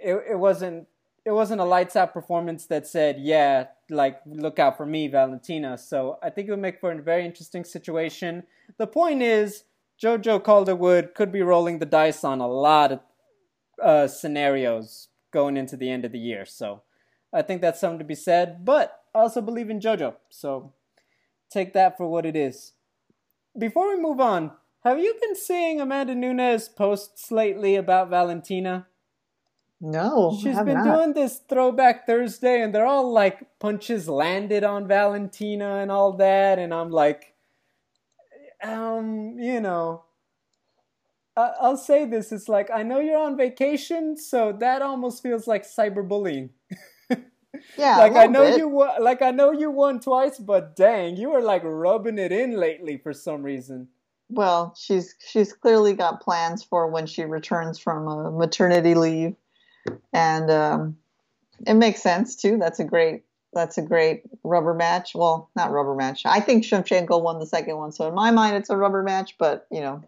[0.01, 0.87] it it wasn't
[1.23, 5.77] it wasn't a lights out performance that said, yeah, like look out for me, Valentina.
[5.77, 8.43] So I think it would make for a very interesting situation.
[8.77, 9.63] The point is,
[10.01, 12.99] JoJo Calderwood could be rolling the dice on a lot of
[13.81, 16.45] uh, scenarios going into the end of the year.
[16.45, 16.81] So
[17.31, 18.65] I think that's something to be said.
[18.65, 20.15] But I also believe in JoJo.
[20.29, 20.73] So
[21.51, 22.73] take that for what it is.
[23.57, 24.51] Before we move on,
[24.83, 28.87] have you been seeing Amanda Nunes posts lately about Valentina?
[29.83, 30.83] No, she's been not.
[30.83, 36.59] doing this Throwback Thursday, and they're all like punches landed on Valentina and all that,
[36.59, 37.33] and I'm like,
[38.63, 40.03] um, you know,
[41.35, 45.47] I- I'll say this: it's like I know you're on vacation, so that almost feels
[45.47, 46.49] like cyberbullying.
[47.75, 48.59] yeah, like I know bit.
[48.59, 52.31] you won, like I know you won twice, but dang, you were like rubbing it
[52.31, 53.87] in lately for some reason.
[54.31, 59.35] Well, she's she's clearly got plans for when she returns from a maternity leave,
[60.13, 60.97] and um,
[61.67, 62.57] it makes sense too.
[62.57, 65.13] That's a great that's a great rubber match.
[65.13, 66.21] Well, not rubber match.
[66.25, 69.35] I think Shevchenko won the second one, so in my mind, it's a rubber match.
[69.37, 70.03] But you know,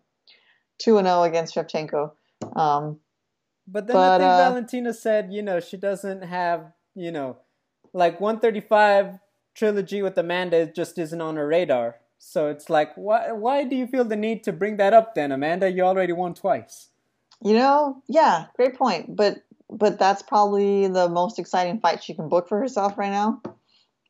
[0.77, 2.11] two and zero oh against Shevchenko.
[2.55, 2.99] Um,
[3.67, 7.37] but then but, I think uh, Valentina said, you know, she doesn't have, you know,
[7.93, 9.19] like 135
[9.55, 11.97] trilogy with Amanda just isn't on her radar.
[12.25, 15.31] So it's like, why why do you feel the need to bring that up then,
[15.31, 15.69] Amanda?
[15.69, 16.89] You already won twice.
[17.43, 19.15] You know, yeah, great point.
[19.15, 23.41] But but that's probably the most exciting fight she can book for herself right now.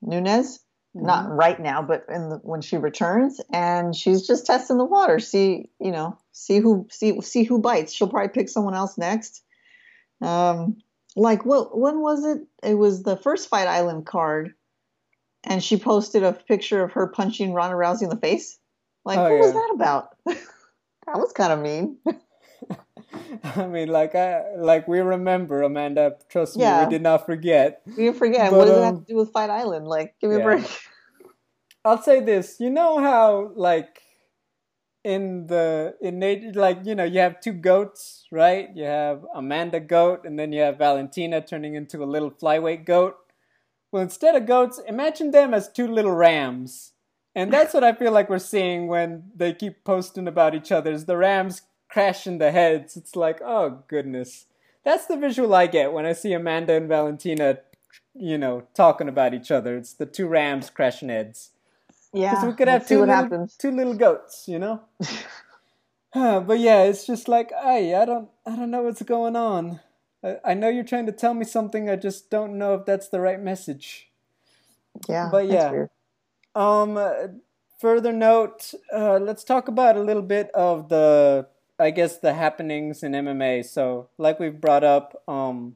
[0.01, 0.59] Nunes,
[0.95, 1.05] mm-hmm.
[1.05, 5.19] not right now, but in the, when she returns, and she's just testing the water.
[5.19, 7.93] See, you know, see who see see who bites.
[7.93, 9.43] She'll probably pick someone else next.
[10.21, 10.77] Um,
[11.15, 11.77] like what?
[11.77, 12.41] When was it?
[12.61, 14.53] It was the first Fight Island card
[15.43, 18.59] and she posted a picture of her punching Ronda Rousey in the face.
[19.05, 19.39] Like, oh, what yeah.
[19.39, 20.09] was that about?
[20.25, 21.97] that was kind of mean.
[23.43, 26.15] I mean, like I like we remember Amanda.
[26.29, 26.79] Trust yeah.
[26.79, 27.81] me, we did not forget.
[27.85, 28.51] We didn't forget.
[28.51, 29.87] But, what does um, it have um, to do with Fight Island?
[29.87, 30.41] Like, give me yeah.
[30.41, 30.65] a break.
[31.85, 32.57] I'll say this.
[32.59, 34.01] You know how like
[35.03, 38.69] in the in nature, like you know you have two goats, right?
[38.73, 43.17] You have Amanda goat, and then you have Valentina turning into a little flyweight goat.
[43.93, 46.93] Well, instead of goats, imagine them as two little rams.
[47.35, 50.91] And that's what I feel like we're seeing when they keep posting about each other.
[50.91, 52.97] Is the rams crashing the heads.
[52.97, 54.47] It's like, oh goodness.
[54.83, 57.59] That's the visual I get when I see Amanda and Valentina,
[58.15, 59.77] you know, talking about each other.
[59.77, 61.51] It's the two rams crashing heads.
[62.11, 62.31] Yeah.
[62.31, 64.81] Because we could have two little, two little goats, you know?
[66.13, 69.81] but yeah, it's just like, hey, I don't, I don't know what's going on.
[70.43, 71.89] I know you're trying to tell me something.
[71.89, 74.09] I just don't know if that's the right message.
[75.09, 75.87] Yeah, but yeah.
[76.55, 76.97] Um,
[77.79, 83.03] further note, uh, let's talk about a little bit of the, I guess, the happenings
[83.03, 83.65] in MMA.
[83.65, 85.75] So, like we've brought up, um,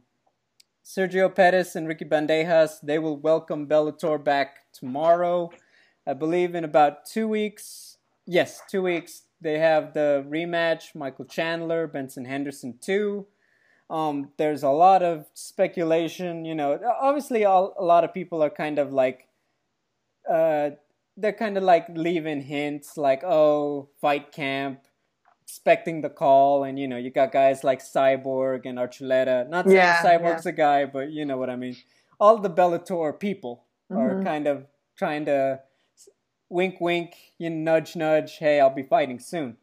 [0.86, 5.49] Sergio Pettis and Ricky Bandejas, they will welcome Bellator back tomorrow.
[6.07, 7.97] I believe in about two weeks.
[8.25, 9.23] Yes, two weeks.
[9.41, 13.27] They have the rematch, Michael Chandler, Benson Henderson 2.
[13.89, 16.45] Um, there's a lot of speculation.
[16.45, 19.28] You know, obviously, all, a lot of people are kind of like,
[20.30, 20.71] uh,
[21.15, 24.82] they're kind of like leaving hints, like, oh, fight camp,
[25.41, 29.50] expecting the call, and you know, you got guys like Cyborg and Archuleta.
[29.50, 30.52] Not saying yeah, Cyborg's yeah.
[30.52, 31.78] a guy, but you know what I mean.
[32.19, 34.02] All the Bellator people mm-hmm.
[34.02, 34.65] are kind of
[34.97, 35.62] trying to
[36.50, 38.38] wink, wink, you nudge, nudge.
[38.38, 39.58] Hey, I'll be fighting soon.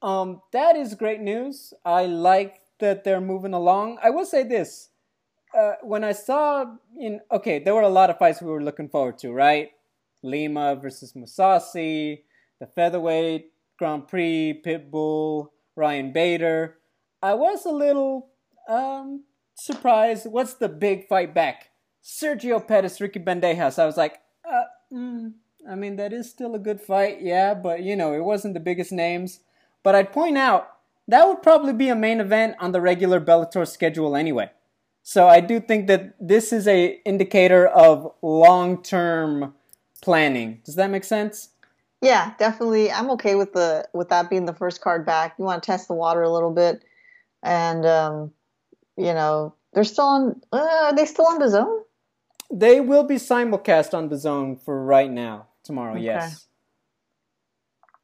[0.00, 1.74] Um, that is great news.
[1.84, 3.98] I like that they're moving along.
[4.02, 4.90] I will say this:
[5.58, 6.66] uh, when I saw
[6.98, 9.70] in okay, there were a lot of fights we were looking forward to, right?
[10.22, 12.22] Lima versus Mousasi,
[12.60, 16.78] the featherweight Grand Prix, Pitbull, Ryan Bader.
[17.22, 18.28] I was a little
[18.68, 20.26] um, surprised.
[20.26, 21.70] What's the big fight back?
[22.02, 23.78] Sergio Pettis, Ricky Bandejas.
[23.78, 25.32] I was like, uh, mm,
[25.68, 28.60] I mean, that is still a good fight, yeah, but you know, it wasn't the
[28.60, 29.40] biggest names.
[29.82, 30.68] But I'd point out
[31.08, 34.50] that would probably be a main event on the regular Bellator schedule anyway.
[35.02, 39.54] So I do think that this is a indicator of long-term
[40.00, 40.60] planning.
[40.64, 41.50] Does that make sense?
[42.00, 42.90] Yeah, definitely.
[42.90, 45.34] I'm okay with the with that being the first card back.
[45.38, 46.84] You want to test the water a little bit,
[47.42, 48.32] and um,
[48.96, 50.40] you know they're still on.
[50.52, 51.82] Uh, are they still on the zone?
[52.50, 55.46] They will be simulcast on the zone for right now.
[55.62, 56.02] Tomorrow, okay.
[56.02, 56.48] yes.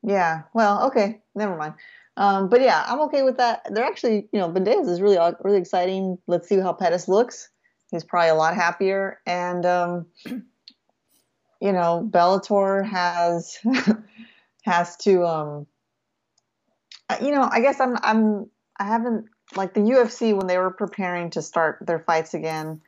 [0.05, 0.43] Yeah.
[0.55, 1.21] Well, okay.
[1.35, 1.75] Never mind.
[2.19, 3.63] Um, but yeah, I'm okay with that.
[3.71, 6.19] They're actually, you know, Bandejas is really, really exciting.
[6.27, 7.49] Let's see how Pettis looks.
[7.93, 9.21] He's probably a lot happier.
[9.25, 13.57] And um, you know, Bellator has
[14.65, 15.67] has to um
[17.23, 21.31] you know, I guess I'm I'm I haven't like the UFC when they were preparing
[21.31, 22.81] to start their fights again.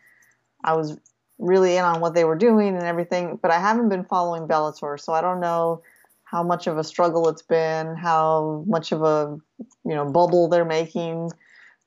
[0.64, 0.98] I was
[1.38, 5.00] really in on what they were doing and everything, but I haven't been following Bellator,
[5.00, 5.82] so I don't know
[6.30, 9.36] how much of a struggle it's been, how much of a
[9.84, 11.30] you know bubble they're making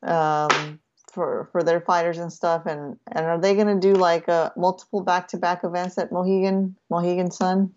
[0.03, 0.79] um,
[1.11, 4.51] for for their fighters and stuff, and and are they going to do like a
[4.57, 7.73] multiple back to back events at Mohegan Mohegan Sun?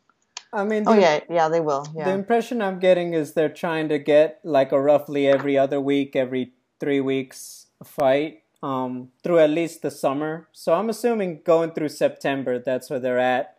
[0.53, 1.87] I mean, oh yeah, yeah, they will.
[1.95, 2.07] Yeah.
[2.07, 6.17] The impression I'm getting is they're trying to get like a roughly every other week,
[6.17, 10.49] every three weeks fight um, through at least the summer.
[10.53, 13.56] So I'm assuming going through September, that's where they're at.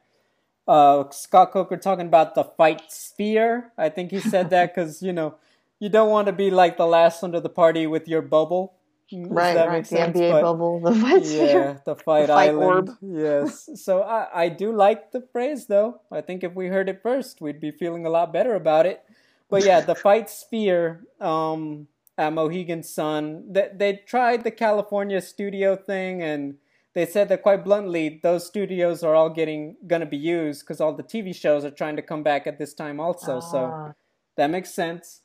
[0.67, 3.71] Uh, Scott Coker talking about the fight sphere.
[3.77, 5.35] I think he said that because you know
[5.79, 8.73] you don't want to be like the last one to the party with your bubble.
[9.11, 9.83] Right, right.
[9.83, 10.17] The sense?
[10.17, 12.89] NBA but, bubble, the fight Yeah, the fight, the fight island.
[12.89, 12.97] Orb.
[13.01, 13.69] Yes.
[13.75, 16.01] So I, I do like the phrase though.
[16.11, 19.03] I think if we heard it first, we'd be feeling a lot better about it.
[19.49, 21.87] But yeah, the fight sphere um,
[22.17, 23.53] at Mohegan Sun.
[23.53, 26.55] They, they tried the California studio thing and
[26.97, 30.81] they said that quite bluntly, those studios are all getting going to be used because
[30.81, 33.39] all the TV shows are trying to come back at this time also.
[33.39, 33.93] So ah.
[34.35, 35.21] that makes sense.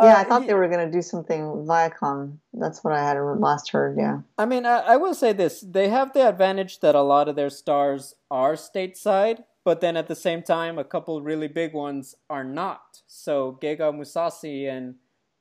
[0.00, 2.38] Yeah, uh, I thought they were going to do something Viacom.
[2.54, 3.96] That's what I had last heard.
[3.98, 4.20] Yeah.
[4.38, 7.34] I mean, I, I, will say this: they have the advantage that a lot of
[7.34, 12.14] their stars are stateside, but then at the same time, a couple really big ones
[12.30, 13.02] are not.
[13.08, 14.94] So Gegard Mousasi and,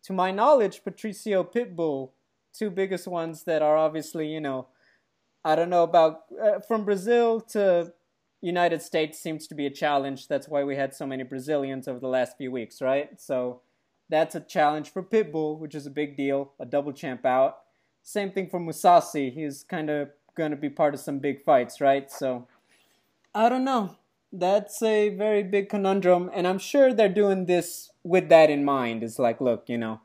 [0.05, 2.13] to my knowledge, Patricio Pitbull,
[2.53, 4.69] two biggest ones that are obviously, you know,
[5.45, 7.93] I don't know about uh, from Brazil to
[8.41, 10.27] United States seems to be a challenge.
[10.27, 13.21] That's why we had so many Brazilians over the last few weeks, right?
[13.21, 13.61] So
[14.09, 17.59] that's a challenge for Pitbull, which is a big deal, a double champ out.
[18.01, 19.31] Same thing for Mousasi.
[19.31, 22.11] He's kind of going to be part of some big fights, right?
[22.11, 22.47] So,
[23.33, 23.97] I don't know.
[24.31, 29.03] That's a very big conundrum, and I'm sure they're doing this with that in mind.
[29.03, 30.01] It's like, look, you know,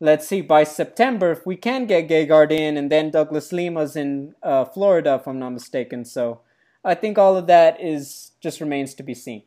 [0.00, 4.34] let's see by September if we can get Gegard in, and then Douglas Lima's in
[4.42, 6.04] uh, Florida, if I'm not mistaken.
[6.04, 6.40] So,
[6.84, 9.42] I think all of that is just remains to be seen.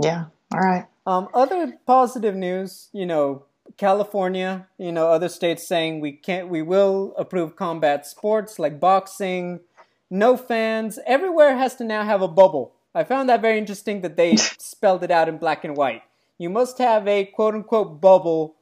[0.00, 0.26] Yeah.
[0.52, 0.86] All right.
[1.06, 3.44] Um, other positive news, you know,
[3.76, 9.60] California, you know, other states saying we can't, we will approve combat sports like boxing,
[10.10, 10.98] no fans.
[11.06, 12.74] Everywhere has to now have a bubble.
[12.94, 16.02] I found that very interesting that they spelled it out in black and white.
[16.38, 18.56] You must have a quote unquote bubble,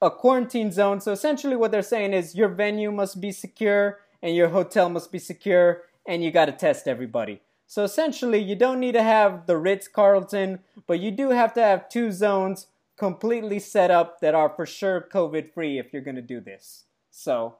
[0.00, 1.00] a quarantine zone.
[1.00, 5.10] So essentially, what they're saying is your venue must be secure and your hotel must
[5.10, 7.40] be secure, and you got to test everybody.
[7.66, 11.62] So essentially, you don't need to have the Ritz Carlton, but you do have to
[11.62, 12.66] have two zones
[12.96, 16.84] completely set up that are for sure COVID free if you're going to do this.
[17.10, 17.56] So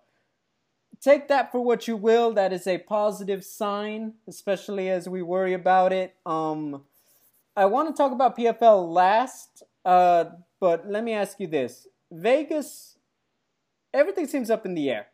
[1.01, 2.33] take that for what you will.
[2.33, 6.15] That is a positive sign, especially as we worry about it.
[6.25, 6.85] Um,
[7.57, 10.25] I want to talk about PFL last, uh,
[10.61, 12.99] but let me ask you this: Vegas,
[13.93, 15.07] everything seems up in the air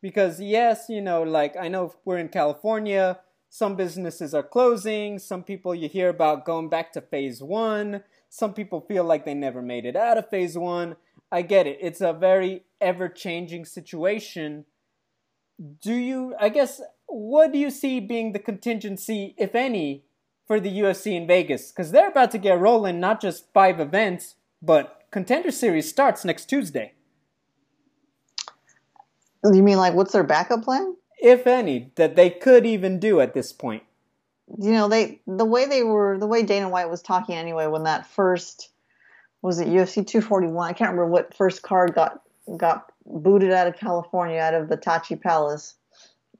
[0.00, 3.18] because yes, you know, like I know we're in California
[3.54, 5.20] some businesses are closing.
[5.20, 8.02] Some people you hear about going back to phase one.
[8.28, 10.96] Some people feel like they never made it out of phase one.
[11.30, 11.78] I get it.
[11.80, 14.64] It's a very ever changing situation.
[15.80, 20.02] Do you, I guess, what do you see being the contingency, if any,
[20.46, 21.70] for the UFC in Vegas?
[21.70, 26.46] Because they're about to get rolling, not just five events, but Contender Series starts next
[26.46, 26.92] Tuesday.
[29.44, 30.96] You mean like what's their backup plan?
[31.24, 33.82] if any, that they could even do at this point?
[34.58, 37.84] You know, they the way they were, the way Dana White was talking anyway when
[37.84, 38.68] that first
[39.40, 40.68] was it UFC 241.
[40.68, 42.20] I can't remember what first card got
[42.58, 45.76] got booted out of California, out of the Tachi Palace,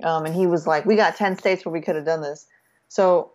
[0.02, 2.46] um, and he was like, "We got 10 states where we could have done this."
[2.88, 3.32] So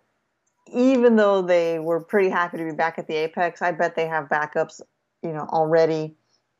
[0.74, 4.08] even though they were pretty happy to be back at the Apex, I bet they
[4.08, 4.82] have backups,
[5.24, 6.16] you know, already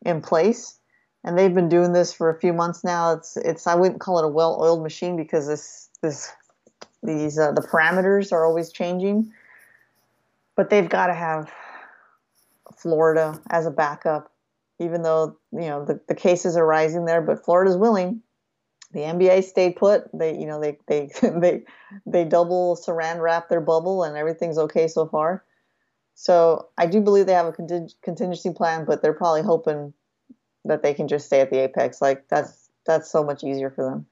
[0.06, 0.80] in place
[1.24, 3.14] and they've been doing this for a few months now.
[3.14, 6.32] It's it's I wouldn't call it a well-oiled machine because this this
[7.04, 9.32] these uh, the parameters are always changing,
[10.56, 11.52] but they've got to have
[12.78, 14.32] Florida as a backup,
[14.80, 17.22] even though you know the, the cases are rising there.
[17.22, 18.22] But Florida's willing.
[18.92, 20.10] The NBA stayed put.
[20.14, 21.64] They you know they they they
[22.06, 25.44] they double saran wrap their bubble and everything's okay so far.
[26.16, 29.94] So I do believe they have a contingency plan, but they're probably hoping
[30.66, 32.02] that they can just stay at the apex.
[32.02, 34.06] Like that's that's so much easier for them.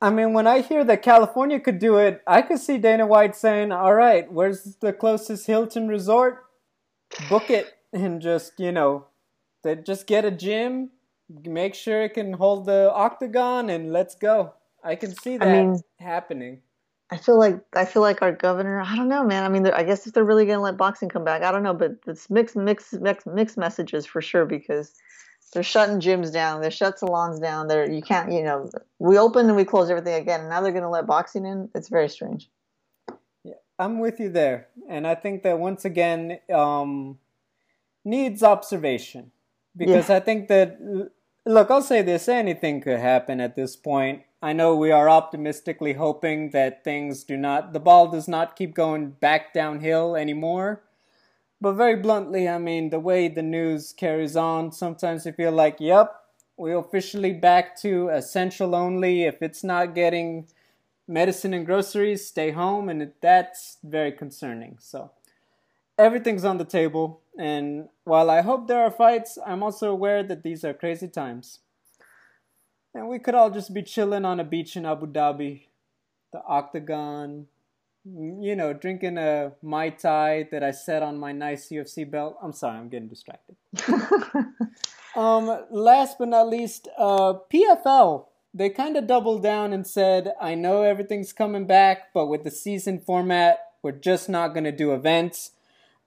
[0.00, 3.34] I mean, when I hear that California could do it, I could see Dana White
[3.34, 6.44] saying, "All right, where's the closest Hilton resort?
[7.28, 9.06] Book it and just you know,
[9.62, 10.90] they just get a gym,
[11.28, 14.54] make sure it can hold the octagon, and let's go."
[14.84, 16.60] I can see that I mean, happening.
[17.10, 18.80] I feel like I feel like our governor.
[18.80, 19.44] I don't know, man.
[19.44, 21.62] I mean, I guess if they're really going to let boxing come back, I don't
[21.62, 21.74] know.
[21.74, 24.92] But it's mixed, mixed, mixed, mixed messages for sure because
[25.52, 27.68] they're shutting gyms down, they're shut salons down.
[27.68, 28.68] They're you can't, you know,
[28.98, 30.40] we open and we close everything again.
[30.40, 31.70] And now they're going to let boxing in.
[31.74, 32.50] It's very strange.
[33.44, 37.18] Yeah, I'm with you there, and I think that once again um,
[38.04, 39.30] needs observation
[39.76, 40.16] because yeah.
[40.16, 40.78] I think that
[41.46, 44.22] look, I'll say this: anything could happen at this point.
[44.42, 48.74] I know we are optimistically hoping that things do not, the ball does not keep
[48.74, 50.82] going back downhill anymore.
[51.62, 55.76] But very bluntly, I mean, the way the news carries on, sometimes you feel like,
[55.80, 56.14] yep,
[56.58, 59.22] we're officially back to essential only.
[59.22, 60.48] If it's not getting
[61.08, 64.76] medicine and groceries, stay home, and that's very concerning.
[64.78, 65.10] So
[65.98, 70.42] everything's on the table, and while I hope there are fights, I'm also aware that
[70.42, 71.60] these are crazy times.
[72.94, 75.66] And we could all just be chilling on a beach in Abu Dhabi,
[76.32, 77.46] the octagon,
[78.04, 82.36] you know, drinking a Mai Tai that I set on my nice UFC belt.
[82.42, 83.56] I'm sorry, I'm getting distracted.
[85.16, 88.26] um, last but not least, uh, PFL.
[88.56, 92.52] They kind of doubled down and said, I know everything's coming back, but with the
[92.52, 95.50] season format, we're just not going to do events.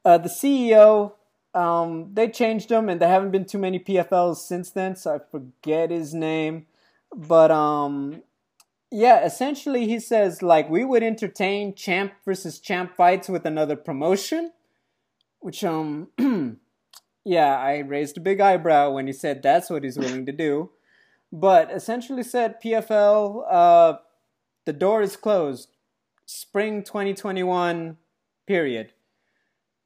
[0.07, 1.11] Uh, the CEO,
[1.53, 5.19] um, they changed them, and there haven't been too many PFLs since then, so I
[5.19, 6.65] forget his name.
[7.13, 8.23] But um,
[8.89, 14.53] yeah, essentially he says like we would entertain champ versus champ fights with another promotion,
[15.39, 16.07] which um
[17.25, 20.71] yeah, I raised a big eyebrow when he said that's what he's willing to do.
[21.33, 23.97] But essentially said PFL uh
[24.65, 25.69] the door is closed.
[26.25, 27.97] Spring 2021
[28.47, 28.93] period.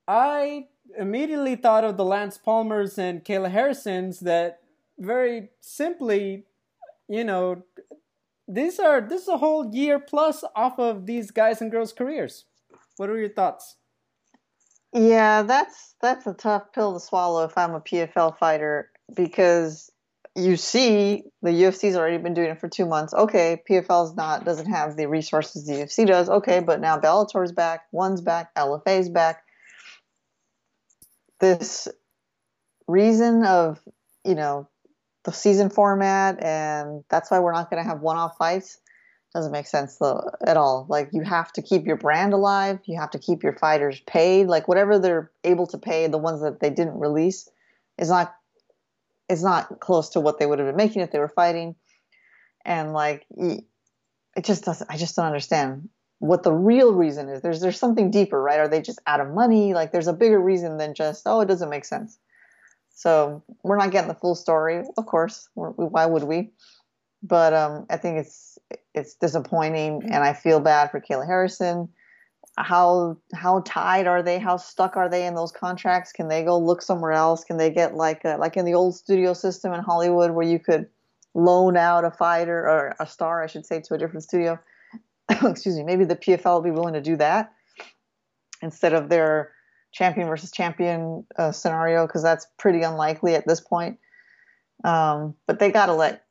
[0.07, 4.59] I immediately thought of the Lance Palmers and Kayla Harrisons that
[4.97, 6.45] very simply
[7.11, 7.61] you know,
[8.47, 12.45] these are this is a whole year plus off of these guys and girls' careers.
[12.95, 13.75] What are your thoughts?
[14.93, 19.91] Yeah, that's that's a tough pill to swallow if I'm a PFL fighter because
[20.37, 23.13] you see the UFC's already been doing it for two months.
[23.13, 26.29] Okay, PFL's not doesn't have the resources the UFC does.
[26.29, 29.43] Okay, but now Bellator's back, one's back, LFA's back.
[31.41, 31.87] This
[32.87, 33.81] reason of
[34.23, 34.69] you know
[35.25, 38.79] the season format, and that's why we're not going to have one-off fights.
[39.33, 40.85] Doesn't make sense though at all.
[40.89, 42.79] Like you have to keep your brand alive.
[42.85, 44.47] You have to keep your fighters paid.
[44.47, 47.49] Like whatever they're able to pay, the ones that they didn't release,
[47.97, 48.35] is not
[49.29, 51.75] is not close to what they would have been making if they were fighting.
[52.65, 54.91] And like it just doesn't.
[54.91, 55.89] I just don't understand
[56.21, 57.41] what the real reason is.
[57.41, 58.59] There's there's something deeper, right?
[58.59, 59.73] Are they just out of money?
[59.73, 62.19] Like there's a bigger reason than just oh it doesn't make sense.
[62.93, 65.49] So we're not getting the full story, of course.
[65.55, 66.51] why would we?
[67.23, 68.59] But um, I think it's
[68.93, 71.89] it's disappointing, and I feel bad for Kayla Harrison.
[72.55, 74.37] How how tied are they?
[74.37, 76.11] How stuck are they in those contracts?
[76.11, 77.43] Can they go look somewhere else?
[77.43, 80.59] Can they get like a, like in the old studio system in Hollywood where you
[80.59, 80.87] could
[81.33, 84.59] loan out a fighter or a star, I should say, to a different studio?
[85.43, 85.83] Excuse me.
[85.83, 87.53] Maybe the PFL will be willing to do that
[88.61, 89.51] instead of their
[89.91, 93.97] champion versus champion uh, scenario because that's pretty unlikely at this point.
[94.83, 96.25] Um, but they got to let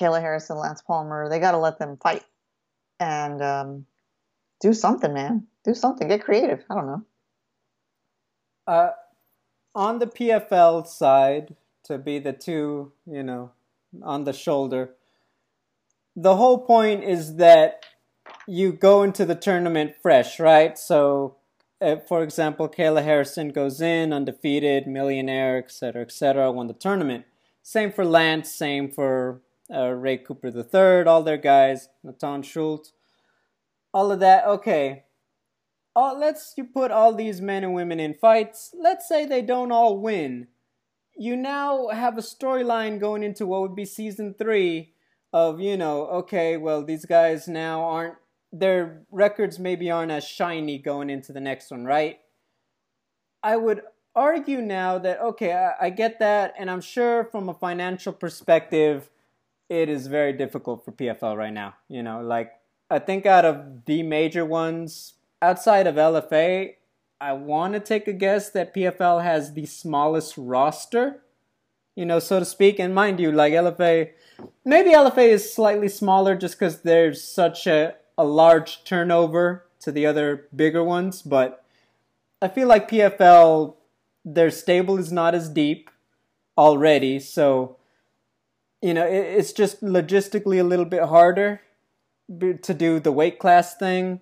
[0.00, 2.24] Kayla Harrison, Lance Palmer, they got to let them fight
[3.00, 3.86] and um,
[4.60, 5.46] do something, man.
[5.64, 6.08] Do something.
[6.08, 6.64] Get creative.
[6.70, 7.02] I don't know.
[8.66, 8.90] Uh,
[9.74, 13.52] on the PFL side, to be the two, you know,
[14.02, 14.90] on the shoulder,
[16.16, 17.84] the whole point is that
[18.46, 20.78] you go into the tournament fresh, right?
[20.78, 21.36] So
[21.84, 27.26] uh, for example, Kayla Harrison goes in undefeated, millionaire, etc., etc., won the tournament.
[27.62, 29.42] Same for Lance, same for
[29.72, 32.92] uh, Ray Cooper III, all their guys, Natan Schulte,
[33.92, 34.46] all of that.
[34.46, 35.04] Okay,
[35.94, 38.74] uh, let's you put all these men and women in fights.
[38.78, 40.48] Let's say they don't all win.
[41.16, 44.93] You now have a storyline going into what would be season three
[45.34, 48.14] of you know, okay, well these guys now aren't
[48.52, 52.20] their records maybe aren't as shiny going into the next one, right?
[53.42, 53.82] I would
[54.14, 59.10] argue now that, okay, I, I, get that, and I'm sure from a financial perspective,
[59.68, 61.74] it is very difficult for PFL right now.
[61.88, 62.52] You know, like,
[62.88, 66.74] I think out of the major ones, outside of LFA,
[67.20, 71.22] I want to take a guess that PFL has the smallest roster,
[71.94, 72.78] you know, so to speak.
[72.78, 74.10] And mind you, like LFA,
[74.64, 80.06] maybe LFA is slightly smaller just because there's such a a large turnover to the
[80.06, 81.64] other bigger ones, but
[82.40, 83.74] I feel like PFL
[84.24, 85.90] their stable is not as deep
[86.56, 87.76] already, so
[88.80, 91.60] you know it, it's just logistically a little bit harder.
[92.30, 94.20] to do the weight class thing.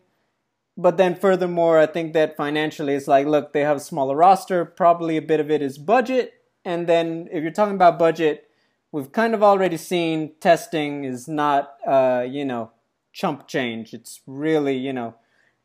[0.76, 4.64] But then, furthermore, I think that financially, it's like, look, they have a smaller roster.
[4.64, 6.41] Probably a bit of it is budget.
[6.64, 8.48] And then, if you're talking about budget,
[8.92, 12.70] we've kind of already seen testing is not, uh, you know,
[13.12, 13.92] chump change.
[13.92, 15.14] It's really, you know,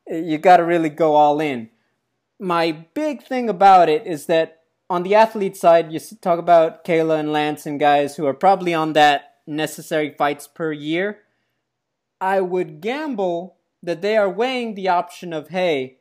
[0.07, 1.69] you got to really go all in.
[2.39, 7.19] My big thing about it is that on the athlete side, you talk about Kayla
[7.19, 11.19] and Lance and guys who are probably on that necessary fights per year.
[12.21, 15.97] I would gamble that they are weighing the option of, hey,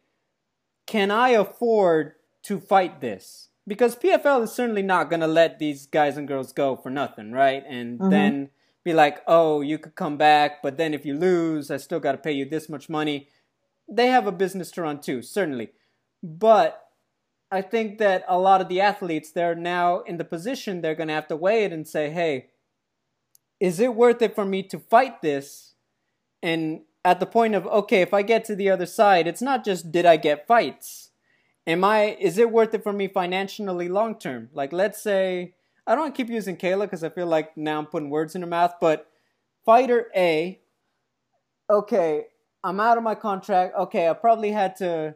[0.87, 3.46] can I afford to fight this?
[3.67, 7.33] Because PFL is certainly not going to let these guys and girls go for nothing,
[7.33, 7.65] right?
[7.67, 8.11] And mm-hmm.
[8.11, 8.51] then
[8.85, 12.13] be like, oh, you could come back, but then if you lose, I still got
[12.13, 13.29] to pay you this much money.
[13.89, 15.71] They have a business to run too, certainly.
[16.23, 16.87] But
[17.51, 21.09] I think that a lot of the athletes, they're now in the position they're going
[21.09, 22.51] to have to weigh it and say, hey,
[23.59, 25.75] is it worth it for me to fight this
[26.43, 29.65] and at the point of okay, if I get to the other side, it's not
[29.65, 31.11] just did I get fights.
[31.67, 34.51] Am I is it worth it for me financially long term?
[34.53, 35.55] Like let's say
[35.87, 38.35] I don't want to keep using Kayla because I feel like now I'm putting words
[38.35, 39.09] in her mouth, but
[39.65, 40.61] fighter A,
[41.71, 42.27] okay,
[42.65, 43.77] I'm out of my contract.
[43.77, 45.15] Okay, I probably had to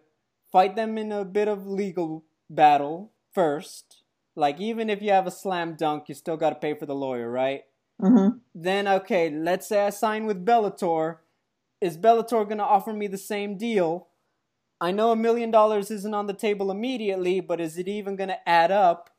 [0.53, 4.03] fight them in a bit of legal battle first.
[4.37, 6.95] Like even if you have a slam dunk, you still got to pay for the
[6.95, 7.63] lawyer, right?
[8.01, 8.39] Mm-hmm.
[8.55, 11.19] Then okay, let's say I sign with Bellator
[11.81, 14.09] is Bellator going to offer me the same deal?
[14.81, 18.31] I know a million dollars isn't on the table immediately, but is it even going
[18.31, 19.11] to add up?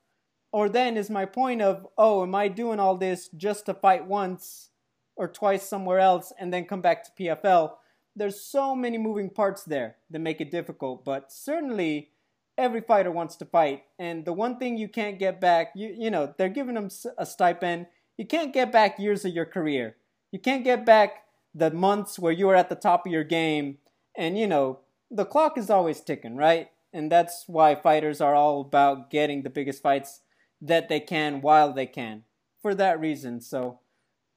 [0.51, 4.05] Or then is my point of, oh, am I doing all this just to fight
[4.05, 4.69] once
[5.15, 7.73] or twice somewhere else and then come back to PFL?
[8.15, 12.09] There's so many moving parts there that make it difficult, but certainly
[12.57, 13.83] every fighter wants to fight.
[13.99, 17.25] And the one thing you can't get back, you, you know, they're giving them a
[17.25, 17.85] stipend.
[18.17, 19.95] You can't get back years of your career.
[20.31, 23.77] You can't get back the months where you were at the top of your game.
[24.17, 24.79] And, you know,
[25.11, 26.69] the clock is always ticking, right?
[26.93, 30.21] And that's why fighters are all about getting the biggest fights
[30.61, 32.23] that they can while they can.
[32.61, 33.41] For that reason.
[33.41, 33.79] So,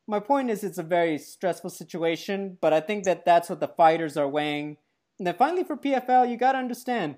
[0.07, 3.69] my point is, it's a very stressful situation, but I think that that's what the
[3.69, 4.79] fighters are weighing.
[5.19, 7.17] And then finally, for PFL, you got to understand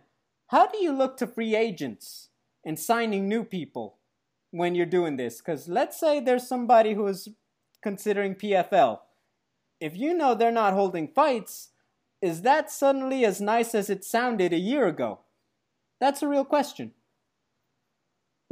[0.49, 2.29] how do you look to free agents
[2.65, 3.97] and signing new people
[4.51, 5.39] when you're doing this?
[5.39, 7.29] Because let's say there's somebody who is
[7.83, 9.01] considering PFL
[9.81, 11.71] if you know they're not holding fights,
[12.23, 15.21] is that suddenly as nice as it sounded a year ago?
[16.01, 16.93] That's a real question.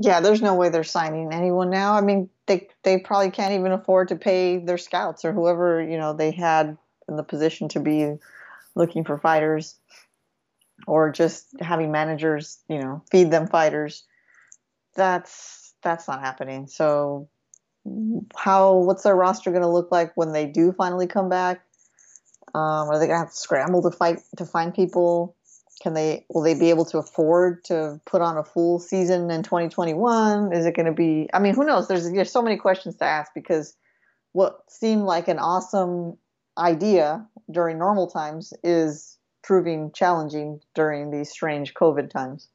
[0.01, 1.95] Yeah, there's no way they're signing anyone now.
[1.95, 5.97] I mean, they they probably can't even afford to pay their scouts or whoever, you
[5.97, 6.77] know, they had
[7.09, 8.15] in the position to be
[8.75, 9.77] looking for fighters
[10.87, 14.05] or just having managers, you know, feed them fighters.
[14.97, 16.67] That's that's not happening.
[16.67, 17.29] So
[18.35, 21.65] how what's their roster going to look like when they do finally come back?
[22.55, 25.37] Um, are they going to have to scramble to fight to find people?
[25.83, 29.43] Can they will they be able to afford to put on a full season in
[29.43, 30.53] 2021?
[30.53, 31.29] Is it going to be?
[31.35, 31.89] I mean, who knows?
[31.89, 33.77] There's there's so many questions to ask because
[34.33, 36.17] what seemed like an awesome
[36.57, 42.49] idea during normal times is proving challenging during these strange COVID times.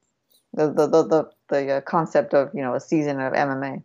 [0.53, 3.83] The the the the, the uh, concept of you know a season of MMA.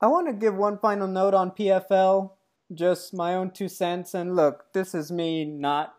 [0.00, 2.32] I want to give one final note on PFL,
[2.74, 4.14] just my own two cents.
[4.14, 5.94] And look, this is me not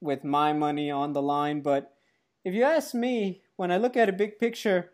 [0.00, 1.92] with my money on the line, but
[2.44, 4.90] if you ask me, when I look at a big picture,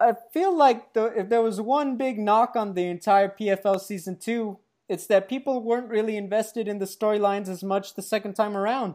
[0.00, 4.16] I feel like the, if there was one big knock on the entire PFL season
[4.18, 4.58] two,
[4.88, 8.94] it's that people weren't really invested in the storylines as much the second time around.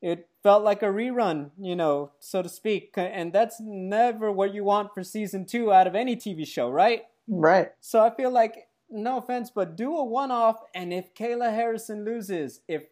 [0.00, 2.94] It felt like a rerun, you know, so to speak.
[2.96, 7.02] And that's never what you want for season two out of any TV show, right?
[7.26, 7.72] Right.
[7.80, 12.04] So I feel like, no offense, but do a one off, and if Kayla Harrison
[12.04, 12.84] loses, if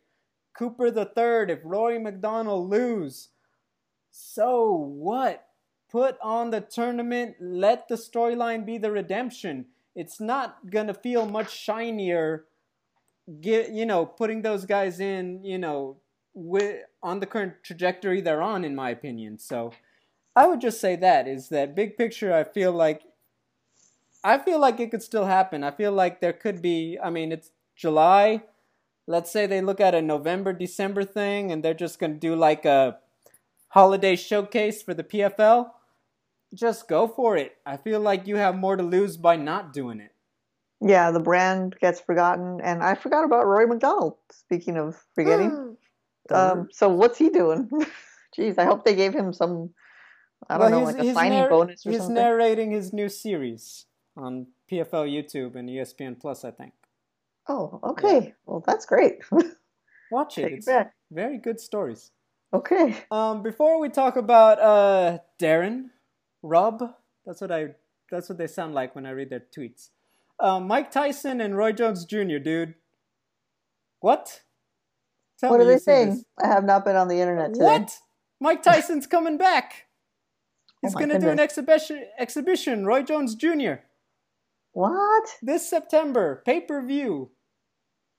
[0.56, 3.28] Cooper the third, if Rory MacDonald lose,
[4.10, 5.46] so what?
[5.90, 9.66] Put on the tournament, let the storyline be the redemption.
[9.94, 12.44] It's not gonna feel much shinier
[13.40, 15.96] get you know, putting those guys in, you know,
[16.34, 19.38] with on the current trajectory they're on, in my opinion.
[19.38, 19.72] So
[20.34, 23.02] I would just say that is that big picture I feel like
[24.26, 25.62] I feel like it could still happen.
[25.62, 26.98] I feel like there could be.
[27.00, 28.42] I mean, it's July.
[29.06, 32.64] Let's say they look at a November December thing, and they're just gonna do like
[32.64, 32.98] a
[33.68, 35.70] holiday showcase for the PFL.
[36.52, 37.56] Just go for it.
[37.64, 40.12] I feel like you have more to lose by not doing it.
[40.80, 44.16] Yeah, the brand gets forgotten, and I forgot about Rory MacDonald.
[44.32, 45.76] Speaking of forgetting,
[46.30, 47.70] um, so what's he doing?
[48.36, 49.70] Jeez, I hope they gave him some.
[50.50, 52.16] I don't well, know, like a signing narr- bonus or he's something.
[52.16, 53.86] He's narrating his new series
[54.16, 56.72] on PFL YouTube and ESPN Plus, I think.
[57.48, 58.26] Oh, okay.
[58.26, 58.30] Yeah.
[58.46, 59.18] Well, that's great.
[60.10, 60.52] Watch it.
[60.52, 60.94] It's back.
[61.10, 62.10] very good stories.
[62.52, 62.96] Okay.
[63.10, 65.90] Um, before we talk about uh Darren,
[66.42, 66.94] Rob,
[67.24, 67.74] that's what I
[68.10, 69.90] that's what they sound like when I read their tweets.
[70.38, 72.74] Um, Mike Tyson and Roy Jones Jr., dude.
[74.00, 74.42] What?
[75.40, 76.24] Tell what are they saying?
[76.42, 77.64] I have not been on the internet today.
[77.64, 77.98] What?
[78.40, 79.86] Mike Tyson's coming back.
[80.82, 82.04] He's oh going to do an exhibition.
[82.18, 82.84] Exhibition.
[82.86, 83.80] Roy Jones Jr.
[84.76, 85.34] What?
[85.40, 87.30] This September, pay per view.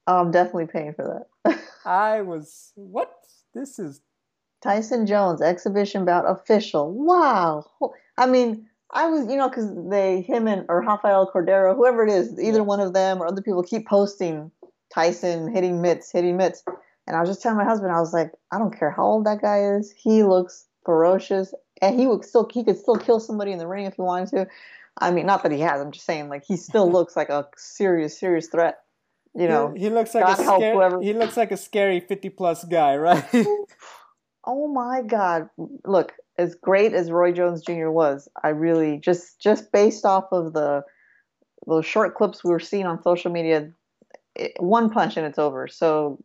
[0.08, 1.60] Oh, I'm definitely paying for that.
[1.86, 2.72] I was.
[2.74, 3.14] What?
[3.54, 4.02] This is.
[4.64, 6.92] Tyson Jones exhibition bout official.
[6.92, 7.64] Wow.
[8.18, 12.10] I mean, I was, you know, because they, him and or Rafael Cordeiro, whoever it
[12.12, 14.50] is, either one of them or other people keep posting
[14.92, 16.64] Tyson hitting mitts, hitting mitts.
[17.06, 19.28] And I was just telling my husband, I was like, I don't care how old
[19.28, 19.94] that guy is.
[19.96, 21.54] He looks ferocious,
[21.84, 24.30] and he would still he could still kill somebody in the ring if he wanted
[24.30, 24.48] to.
[25.00, 25.82] I mean, not that he has.
[25.82, 28.80] I'm just saying, like he still looks like a serious, serious threat.
[29.36, 32.30] You know, he, he looks like God a scary, he looks like a scary 50
[32.30, 33.24] plus guy, right?
[34.46, 35.50] oh my God!
[35.86, 37.90] Look, as great as Roy Jones Jr.
[37.90, 40.84] was, I really just just based off of the
[41.68, 43.72] those short clips we were seeing on social media,
[44.36, 45.68] it, one punch and it's over.
[45.68, 46.18] So,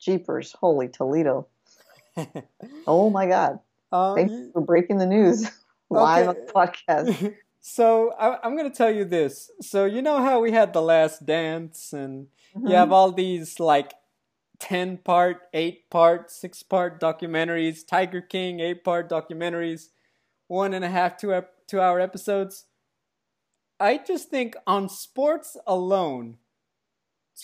[0.00, 1.46] jeepers, holy Toledo!
[2.88, 3.60] oh my God!
[3.92, 5.48] Um, Thanks for breaking the news
[5.88, 6.40] live okay.
[6.40, 7.34] on the podcast.
[7.68, 9.50] So I, am going to tell you this.
[9.60, 12.68] So you know how we had the Last Dance, and mm-hmm.
[12.68, 13.92] you have all these like
[14.60, 19.88] 10 part, 8 part, 6 part documentaries, Tiger King, 8 part documentaries,
[20.46, 22.66] one and a half, two, ep- two hour episodes.
[23.80, 26.36] I just think on sports alone,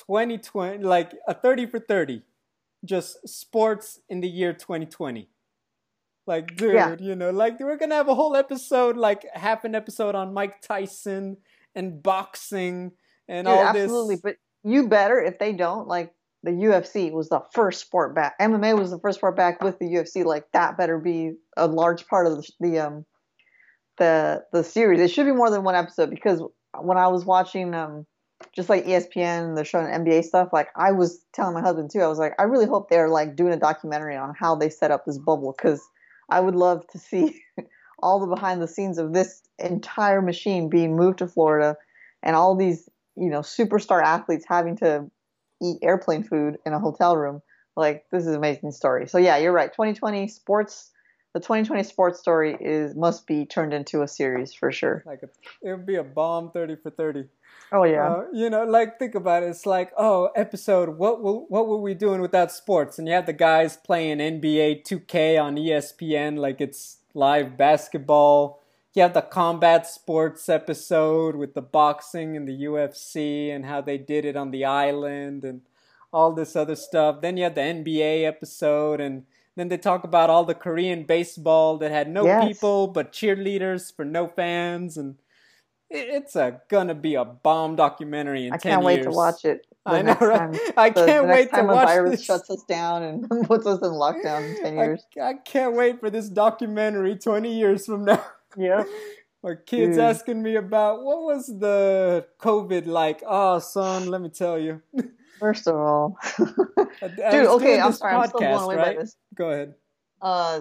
[0.07, 2.23] 2020, like a 30 for 30,
[2.85, 5.29] just sports in the year 2020.
[6.27, 6.97] Like, dude, yeah.
[6.99, 10.61] you know, like we're gonna have a whole episode, like half an episode on Mike
[10.63, 11.39] Tyson
[11.75, 12.93] and boxing
[13.29, 13.81] and dude, all absolutely.
[13.81, 13.85] this.
[13.85, 15.89] Absolutely, but you better if they don't.
[15.89, 16.13] Like
[16.43, 18.39] the UFC was the first sport back.
[18.41, 20.25] MMA was the first sport back with the UFC.
[20.25, 23.05] Like that better be a large part of the, the um
[23.99, 25.01] the the series.
[25.01, 26.43] It should be more than one episode because
[26.81, 28.07] when I was watching um
[28.55, 30.49] just like ESPN, they're showing NBA stuff.
[30.53, 33.37] Like I was telling my husband too, I was like, I really hope they're like
[33.37, 35.81] doing a documentary on how they set up this bubble because
[36.33, 37.43] I would love to see
[38.03, 41.77] all the behind the scenes of this entire machine being moved to Florida
[42.23, 45.11] and all these, you know, superstar athletes having to
[45.63, 47.43] eat airplane food in a hotel room.
[47.77, 49.07] Like this is an amazing story.
[49.09, 49.71] So yeah, you're right.
[49.71, 50.91] 2020 sports
[51.33, 55.03] the 2020 sports story is must be turned into a series for sure.
[55.07, 55.29] Like a,
[55.63, 57.25] it would be a bomb 30 for 30.
[57.73, 58.13] Oh yeah.
[58.13, 59.47] Uh, you know, like think about it.
[59.47, 60.91] It's like, oh, episode.
[60.99, 62.99] What will what were we doing without sports?
[62.99, 68.61] And you have the guys playing NBA 2K on ESPN, like it's live basketball.
[68.95, 73.97] You have the combat sports episode with the boxing and the UFC and how they
[73.97, 75.63] did it on the island and
[76.13, 77.23] all this other stuff.
[77.23, 79.25] Then you have the NBA episode and
[79.57, 82.47] then they talk about all the Korean baseball that had no yes.
[82.47, 85.17] people but cheerleaders for no fans and
[85.95, 89.67] it's a gonna be a bomb documentary in I 10 can't wait to watch it.
[89.85, 90.59] I know, right?
[90.77, 92.25] I can't the, wait to watch virus this.
[92.25, 95.07] shuts us down and puts us in lockdown in 10 years.
[95.21, 98.25] I, I can't wait for this documentary 20 years from now.
[98.57, 98.85] Yeah.
[99.43, 100.05] My kids Dude.
[100.05, 103.23] asking me about what was the COVID like?
[103.27, 104.83] Oh, son, let me tell you.
[105.43, 107.19] First of all, dude.
[107.19, 108.15] Okay, I'm sorry.
[108.15, 108.97] Podcast, I'm still blown away right?
[108.97, 109.17] by this.
[109.35, 109.75] Go ahead.
[110.21, 110.61] Uh,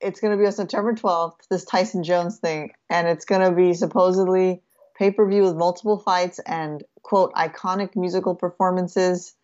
[0.00, 1.34] it's going to be on September 12th.
[1.50, 4.62] This Tyson Jones thing, and it's going to be supposedly
[4.96, 9.34] pay per view with multiple fights and quote iconic musical performances.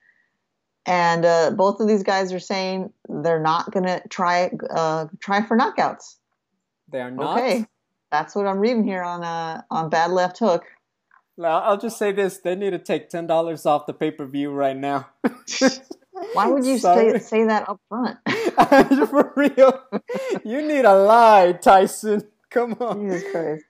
[0.86, 5.42] And uh, both of these guys are saying they're not going to try uh, try
[5.42, 6.16] for knockouts.
[6.88, 7.36] They are not.
[7.36, 7.66] Okay,
[8.10, 10.64] that's what I'm reading here on uh, on Bad Left Hook.
[11.48, 14.50] I'll just say this: they need to take ten dollars off the pay per view
[14.50, 15.08] right now.
[16.34, 18.18] Why would you say, say that up front?
[19.08, 19.82] For real,
[20.44, 22.28] you need a lie, Tyson.
[22.50, 23.08] Come on.
[23.08, 23.64] Jesus Christ.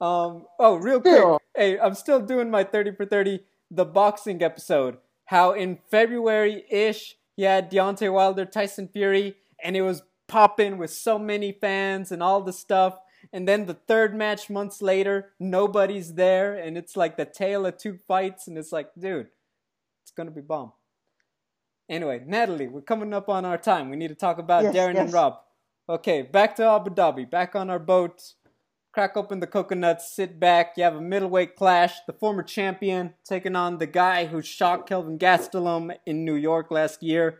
[0.00, 0.46] Um.
[0.58, 1.38] Oh, real still.
[1.38, 1.42] quick.
[1.56, 4.98] Hey, I'm still doing my thirty for thirty, the boxing episode.
[5.26, 10.90] How in February ish, he had Deontay Wilder, Tyson Fury, and it was popping with
[10.90, 12.98] so many fans and all the stuff
[13.32, 17.78] and then the third match months later, nobody's there, and it's like the tale of
[17.78, 19.28] two fights, and it's like, dude,
[20.02, 20.72] it's gonna be bomb.
[21.88, 23.90] Anyway, Natalie, we're coming up on our time.
[23.90, 25.04] We need to talk about yes, Darren yes.
[25.04, 25.38] and Rob.
[25.88, 28.34] Okay, back to Abu Dhabi, back on our boat.
[28.92, 30.74] Crack open the coconuts, sit back.
[30.76, 31.94] You have a middleweight clash.
[32.06, 37.02] The former champion taking on the guy who shocked Kelvin Gastelum in New York last
[37.02, 37.38] year.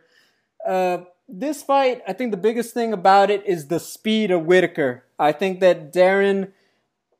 [0.67, 5.05] Uh, this fight, I think the biggest thing about it is the speed of Whittaker.
[5.17, 6.51] I think that Darren,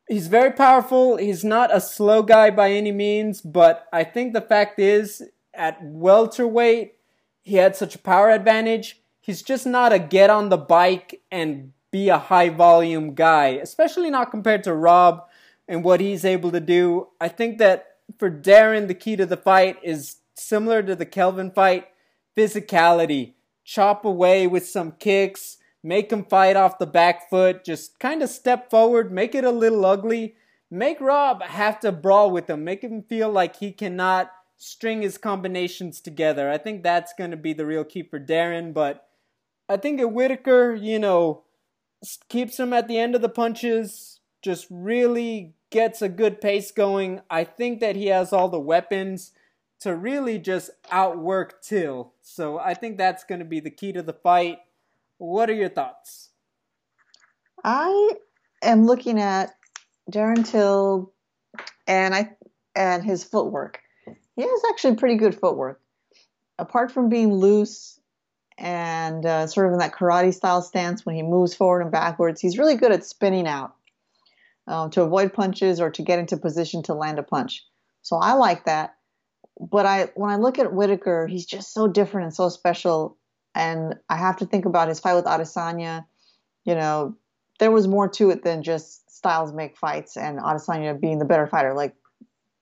[0.07, 1.17] he's very powerful.
[1.17, 5.23] He's not a slow guy by any means, but I think the fact is,
[5.53, 6.95] at welterweight,
[7.43, 9.01] he had such a power advantage.
[9.21, 14.09] He's just not a get on the bike and be a high volume guy, especially
[14.09, 15.27] not compared to Rob
[15.67, 17.07] and what he's able to do.
[17.21, 21.51] I think that for Darren, the key to the fight is similar to the Kelvin
[21.51, 21.87] fight
[22.35, 23.33] physicality.
[23.63, 28.29] Chop away with some kicks, make him fight off the back foot, just kind of
[28.29, 30.35] step forward, make it a little ugly.
[30.69, 35.17] Make Rob have to brawl with him, make him feel like he cannot string his
[35.17, 36.49] combinations together.
[36.49, 39.07] I think that's going to be the real key for Darren, but
[39.69, 41.43] I think at Whittaker, you know,
[42.29, 47.21] keeps him at the end of the punches, just really gets a good pace going.
[47.29, 49.31] I think that he has all the weapons
[49.83, 52.13] to really just outwork Till.
[52.21, 54.59] So I think that's going to be the key to the fight.
[55.17, 56.29] What are your thoughts?
[57.65, 58.13] I
[58.61, 59.53] am looking at
[60.09, 61.11] Darren Till
[61.85, 62.31] and I
[62.73, 63.81] and his footwork.
[64.37, 65.81] He has actually pretty good footwork.
[66.57, 67.99] Apart from being loose
[68.57, 72.39] and uh, sort of in that karate style stance when he moves forward and backwards,
[72.39, 73.75] he's really good at spinning out
[74.65, 77.65] um, to avoid punches or to get into position to land a punch.
[78.01, 78.95] So I like that.
[79.59, 83.17] But I, when I look at Whittaker, he's just so different and so special.
[83.55, 86.05] And I have to think about his fight with Adesanya.
[86.65, 87.15] You know,
[87.59, 91.47] there was more to it than just styles make fights and Adesanya being the better
[91.47, 91.73] fighter.
[91.73, 91.95] Like,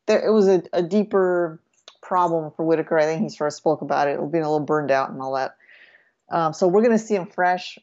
[0.07, 1.61] there, it was a, a deeper
[2.01, 2.97] problem for Whittaker.
[2.97, 5.35] I think he sort of spoke about it, being a little burned out and all
[5.35, 5.55] that.
[6.29, 7.77] Um, so we're going to see him fresh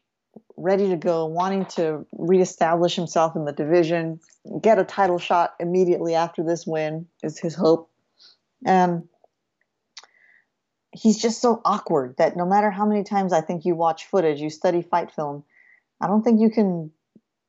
[0.56, 4.20] ready to go, wanting to reestablish himself in the division,
[4.60, 7.90] get a title shot immediately after this win is his hope.
[8.64, 9.08] And
[10.92, 14.40] he's just so awkward that no matter how many times I think you watch footage,
[14.40, 15.44] you study fight film,
[16.00, 16.90] I don't think you can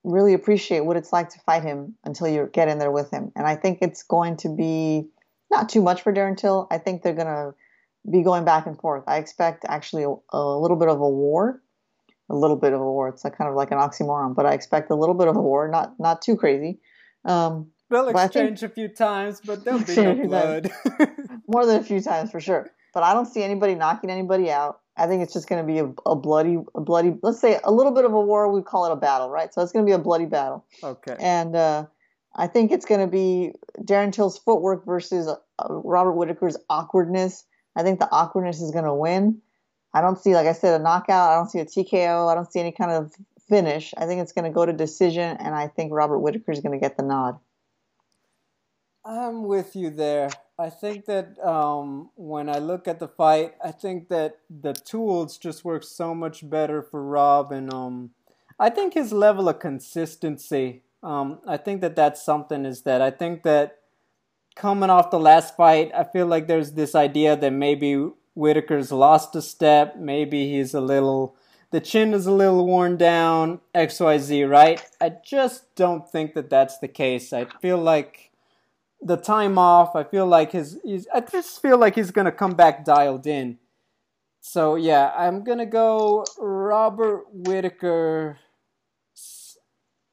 [0.04, 3.32] really appreciate what it's like to fight him until you get in there with him.
[3.36, 5.08] And I think it's going to be
[5.52, 6.68] not too much for Darren Till.
[6.72, 7.54] I think they're going to
[8.10, 9.04] be going back and forth.
[9.08, 11.62] I expect actually a, a little bit of a war
[12.30, 13.10] a little bit of a war.
[13.10, 15.68] It's kind of like an oxymoron, but I expect a little bit of a war,
[15.68, 16.80] not not too crazy.
[17.26, 20.72] Um, They'll exchange think, a few times, but there'll be no blood.
[21.48, 22.70] More than a few times for sure.
[22.94, 24.80] But I don't see anybody knocking anybody out.
[24.98, 27.16] I think it's just going to be a, a, bloody, a bloody.
[27.24, 28.52] Let's say a little bit of a war.
[28.52, 29.54] We call it a battle, right?
[29.54, 30.66] So it's going to be a bloody battle.
[30.84, 31.16] Okay.
[31.20, 31.86] And uh,
[32.36, 35.36] I think it's going to be Darren Till's footwork versus uh,
[35.70, 37.46] Robert Whittaker's awkwardness.
[37.76, 39.42] I think the awkwardness is going to win.
[39.94, 41.32] I don't see, like I said, a knockout.
[41.32, 42.30] I don't see a TKO.
[42.30, 43.14] I don't see any kind of
[43.48, 43.94] finish.
[43.98, 46.80] I think it's going to go to decision, and I think Robert Whittaker is going
[46.80, 47.40] to get the nod.
[49.10, 50.30] I'm with you there.
[50.60, 55.40] I think that um, when I look at the fight, I think that the tools
[55.40, 58.12] just work so much better for Rob, and um,
[58.60, 60.84] I think his level of consistency.
[61.02, 62.66] Um, I think that that's something.
[62.66, 63.80] Is that I think that
[64.56, 69.36] coming off the last fight, I feel like there's this idea that maybe Whittaker's lost
[69.36, 69.96] a step.
[69.96, 71.36] Maybe he's a little,
[71.72, 74.84] the chin is a little worn down, XYZ, right?
[75.02, 77.34] I just don't think that that's the case.
[77.34, 78.29] I feel like
[79.02, 82.54] the time off, I feel like his, he's, I just feel like he's to come
[82.54, 83.58] back dialed in.
[84.42, 88.38] So yeah, I'm to go Robert Whittaker.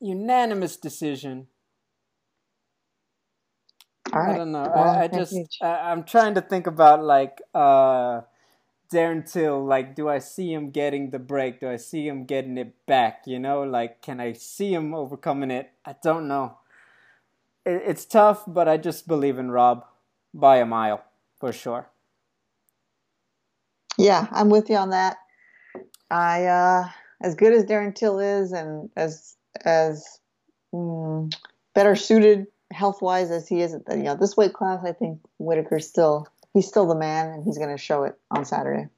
[0.01, 1.47] unanimous decision.
[4.13, 4.35] Right.
[4.35, 4.65] I don't know.
[4.65, 8.23] I, I, just I, am trying to think about like uh
[8.93, 9.65] Darren Till.
[9.65, 11.61] Like, do I see him getting the break?
[11.61, 13.23] Do I see him getting it back?
[13.27, 15.71] You know, like, can I see him overcoming it?
[15.85, 16.59] I don't know.
[17.67, 19.85] It, it's tough, but I just believe in Rob
[20.33, 21.05] by a mile
[21.39, 21.89] for sure.
[23.99, 25.17] Yeah, I'm with you on that.
[26.11, 26.89] I uh
[27.23, 30.21] as good as Darren Till is, and as as
[30.75, 31.35] mm,
[31.75, 34.93] better suited health wise as he is at the, you know this weight class, I
[34.93, 38.89] think Whittaker's still he's still the man, and he's going to show it on Saturday.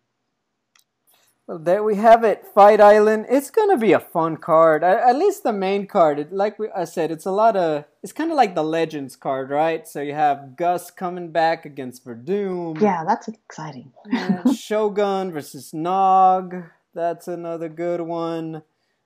[1.49, 3.25] Well, there we have it, Fight Island.
[3.31, 4.85] It's going to be a fun card.
[4.85, 6.19] At least the main card.
[6.19, 7.87] It, like I said, it's a lot of.
[8.03, 9.89] It's kind of like the Legends card, right?
[9.89, 12.79] So you have Gus coming back against Werdum.
[12.83, 13.95] Yeah, that's exciting.
[14.55, 16.65] Shogun versus Nog.
[16.93, 18.63] That's another good one.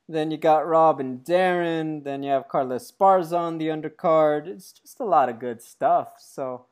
[0.09, 2.03] Then you got Rob and Darren.
[2.03, 4.49] Then you have Carla Esparza on the undercard.
[4.49, 6.15] It's just a lot of good stuff.
[6.19, 6.67] So,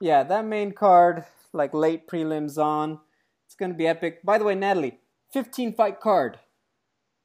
[0.00, 3.00] yeah, that main card, like late prelims on,
[3.44, 4.22] it's going to be epic.
[4.22, 5.00] By the way, Natalie,
[5.32, 6.38] 15 fight card.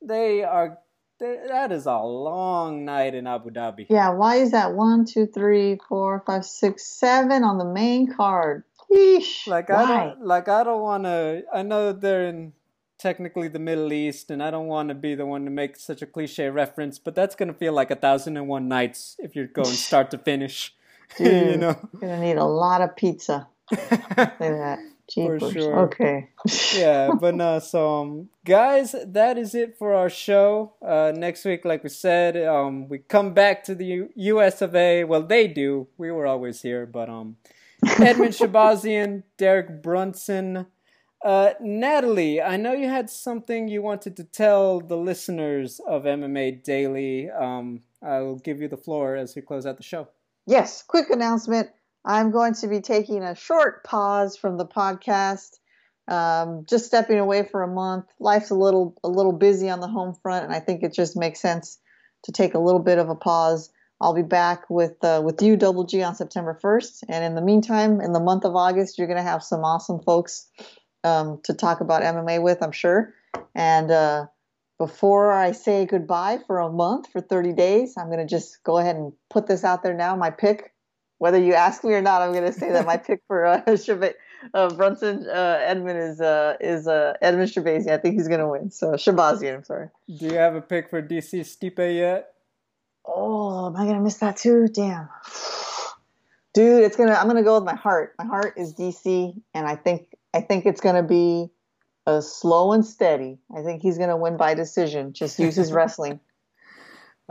[0.02, 0.80] They are,
[1.20, 3.86] that is a long night in Abu Dhabi.
[3.90, 4.74] Yeah, why is that?
[4.74, 8.64] One, two, three, four, five, six, seven on the main card.
[8.92, 9.48] Yeesh.
[9.48, 9.84] Like why?
[9.84, 11.44] I don't, like I don't want to.
[11.54, 12.54] I know they're in
[12.98, 16.02] technically the Middle East, and I don't want to be the one to make such
[16.02, 19.48] a cliche reference, but that's gonna feel like a thousand and one nights if you're
[19.48, 20.76] going start to finish.
[21.18, 23.48] Dude, you know, you're gonna need a lot of pizza.
[23.72, 23.78] Say
[24.40, 24.80] that.
[25.14, 25.80] For sure.
[25.86, 26.30] Okay.
[26.74, 27.60] yeah, but no.
[27.60, 30.74] So, um, guys, that is it for our show.
[30.82, 34.62] Uh, next week, like we said, um, we come back to the U- U.S.
[34.62, 35.04] of A.
[35.04, 35.88] Well, they do.
[35.98, 37.38] We were always here, but um,
[37.86, 40.68] Edmen Shahbazyan, Derek Brunson.
[41.24, 46.64] Uh, Natalie, I know you had something you wanted to tell the listeners of MMA
[46.64, 47.30] Daily.
[47.30, 50.08] Um, I'll give you the floor as we close out the show.
[50.48, 51.70] Yes, quick announcement.
[52.04, 55.58] I'm going to be taking a short pause from the podcast.
[56.08, 58.06] Um, just stepping away for a month.
[58.20, 61.16] Life's a little a little busy on the home front, and I think it just
[61.16, 61.80] makes sense
[62.24, 63.72] to take a little bit of a pause.
[64.02, 67.42] I'll be back with uh, with you, Double G, on September 1st, and in the
[67.42, 70.48] meantime, in the month of August, you're going to have some awesome folks
[71.04, 73.14] um, to talk about MMA with, I'm sure.
[73.54, 74.26] And uh,
[74.80, 78.80] before I say goodbye for a month for 30 days, I'm going to just go
[78.80, 80.16] ahead and put this out there now.
[80.16, 80.74] My pick,
[81.22, 83.62] whether you ask me or not, I'm going to say that my pick for uh,
[84.56, 87.92] uh, Brunson uh, Edmen is uh, is uh, Edmen Shahbazyan.
[87.92, 88.72] I think he's going to win.
[88.72, 89.90] So Shahbazyan, I'm sorry.
[90.08, 92.34] Do you have a pick for DC Stipe yet?
[93.06, 94.68] Oh, am I going to miss that too?
[94.68, 95.10] Damn.
[96.56, 97.14] Dude, it's gonna.
[97.14, 98.14] I'm gonna go with my heart.
[98.18, 101.50] My heart is DC, and I think I think it's gonna be
[102.06, 103.38] a slow and steady.
[103.56, 105.14] I think he's gonna win by decision.
[105.14, 106.20] Just use his wrestling.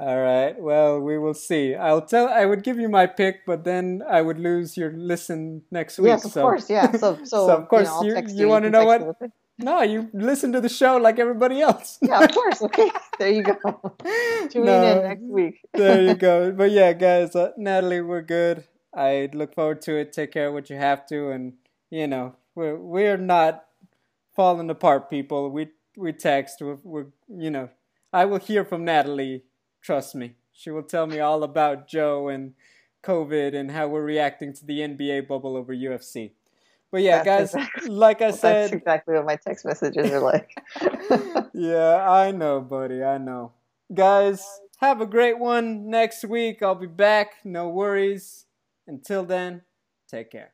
[0.00, 0.58] All right.
[0.58, 1.74] Well, we will see.
[1.74, 2.26] I'll tell.
[2.26, 6.06] I would give you my pick, but then I would lose your listen next week.
[6.06, 6.40] Yes, of so.
[6.40, 6.70] course.
[6.70, 6.90] Yeah.
[6.92, 9.02] So, so, so of course, you, know, you, you, want to know what?
[9.58, 11.98] No, you listen to the show like everybody else.
[12.00, 12.62] yeah, of course.
[12.70, 13.52] Okay, there you go.
[14.48, 15.60] Tune no, in next week.
[15.74, 16.50] there you go.
[16.50, 18.64] But yeah, guys, uh, Natalie, we're good.
[18.94, 20.14] I look forward to it.
[20.14, 21.52] Take care of what you have to, and
[21.90, 23.66] you know, we're we're not
[24.34, 25.50] falling apart, people.
[25.50, 26.62] We we text.
[26.62, 27.68] We're, we're you know,
[28.14, 29.42] I will hear from Natalie
[29.82, 30.36] Trust me.
[30.52, 32.54] She will tell me all about Joe and
[33.02, 36.32] COVID and how we're reacting to the NBA bubble over UFC.
[36.90, 40.20] But yeah, that's guys, exactly, like I said, that's exactly what my text messages are
[40.20, 40.60] like.
[41.54, 43.02] yeah, I know, buddy.
[43.02, 43.52] I know.
[43.94, 44.44] Guys,
[44.80, 46.62] have a great one next week.
[46.62, 47.34] I'll be back.
[47.44, 48.46] No worries.
[48.86, 49.62] Until then,
[50.08, 50.52] take care.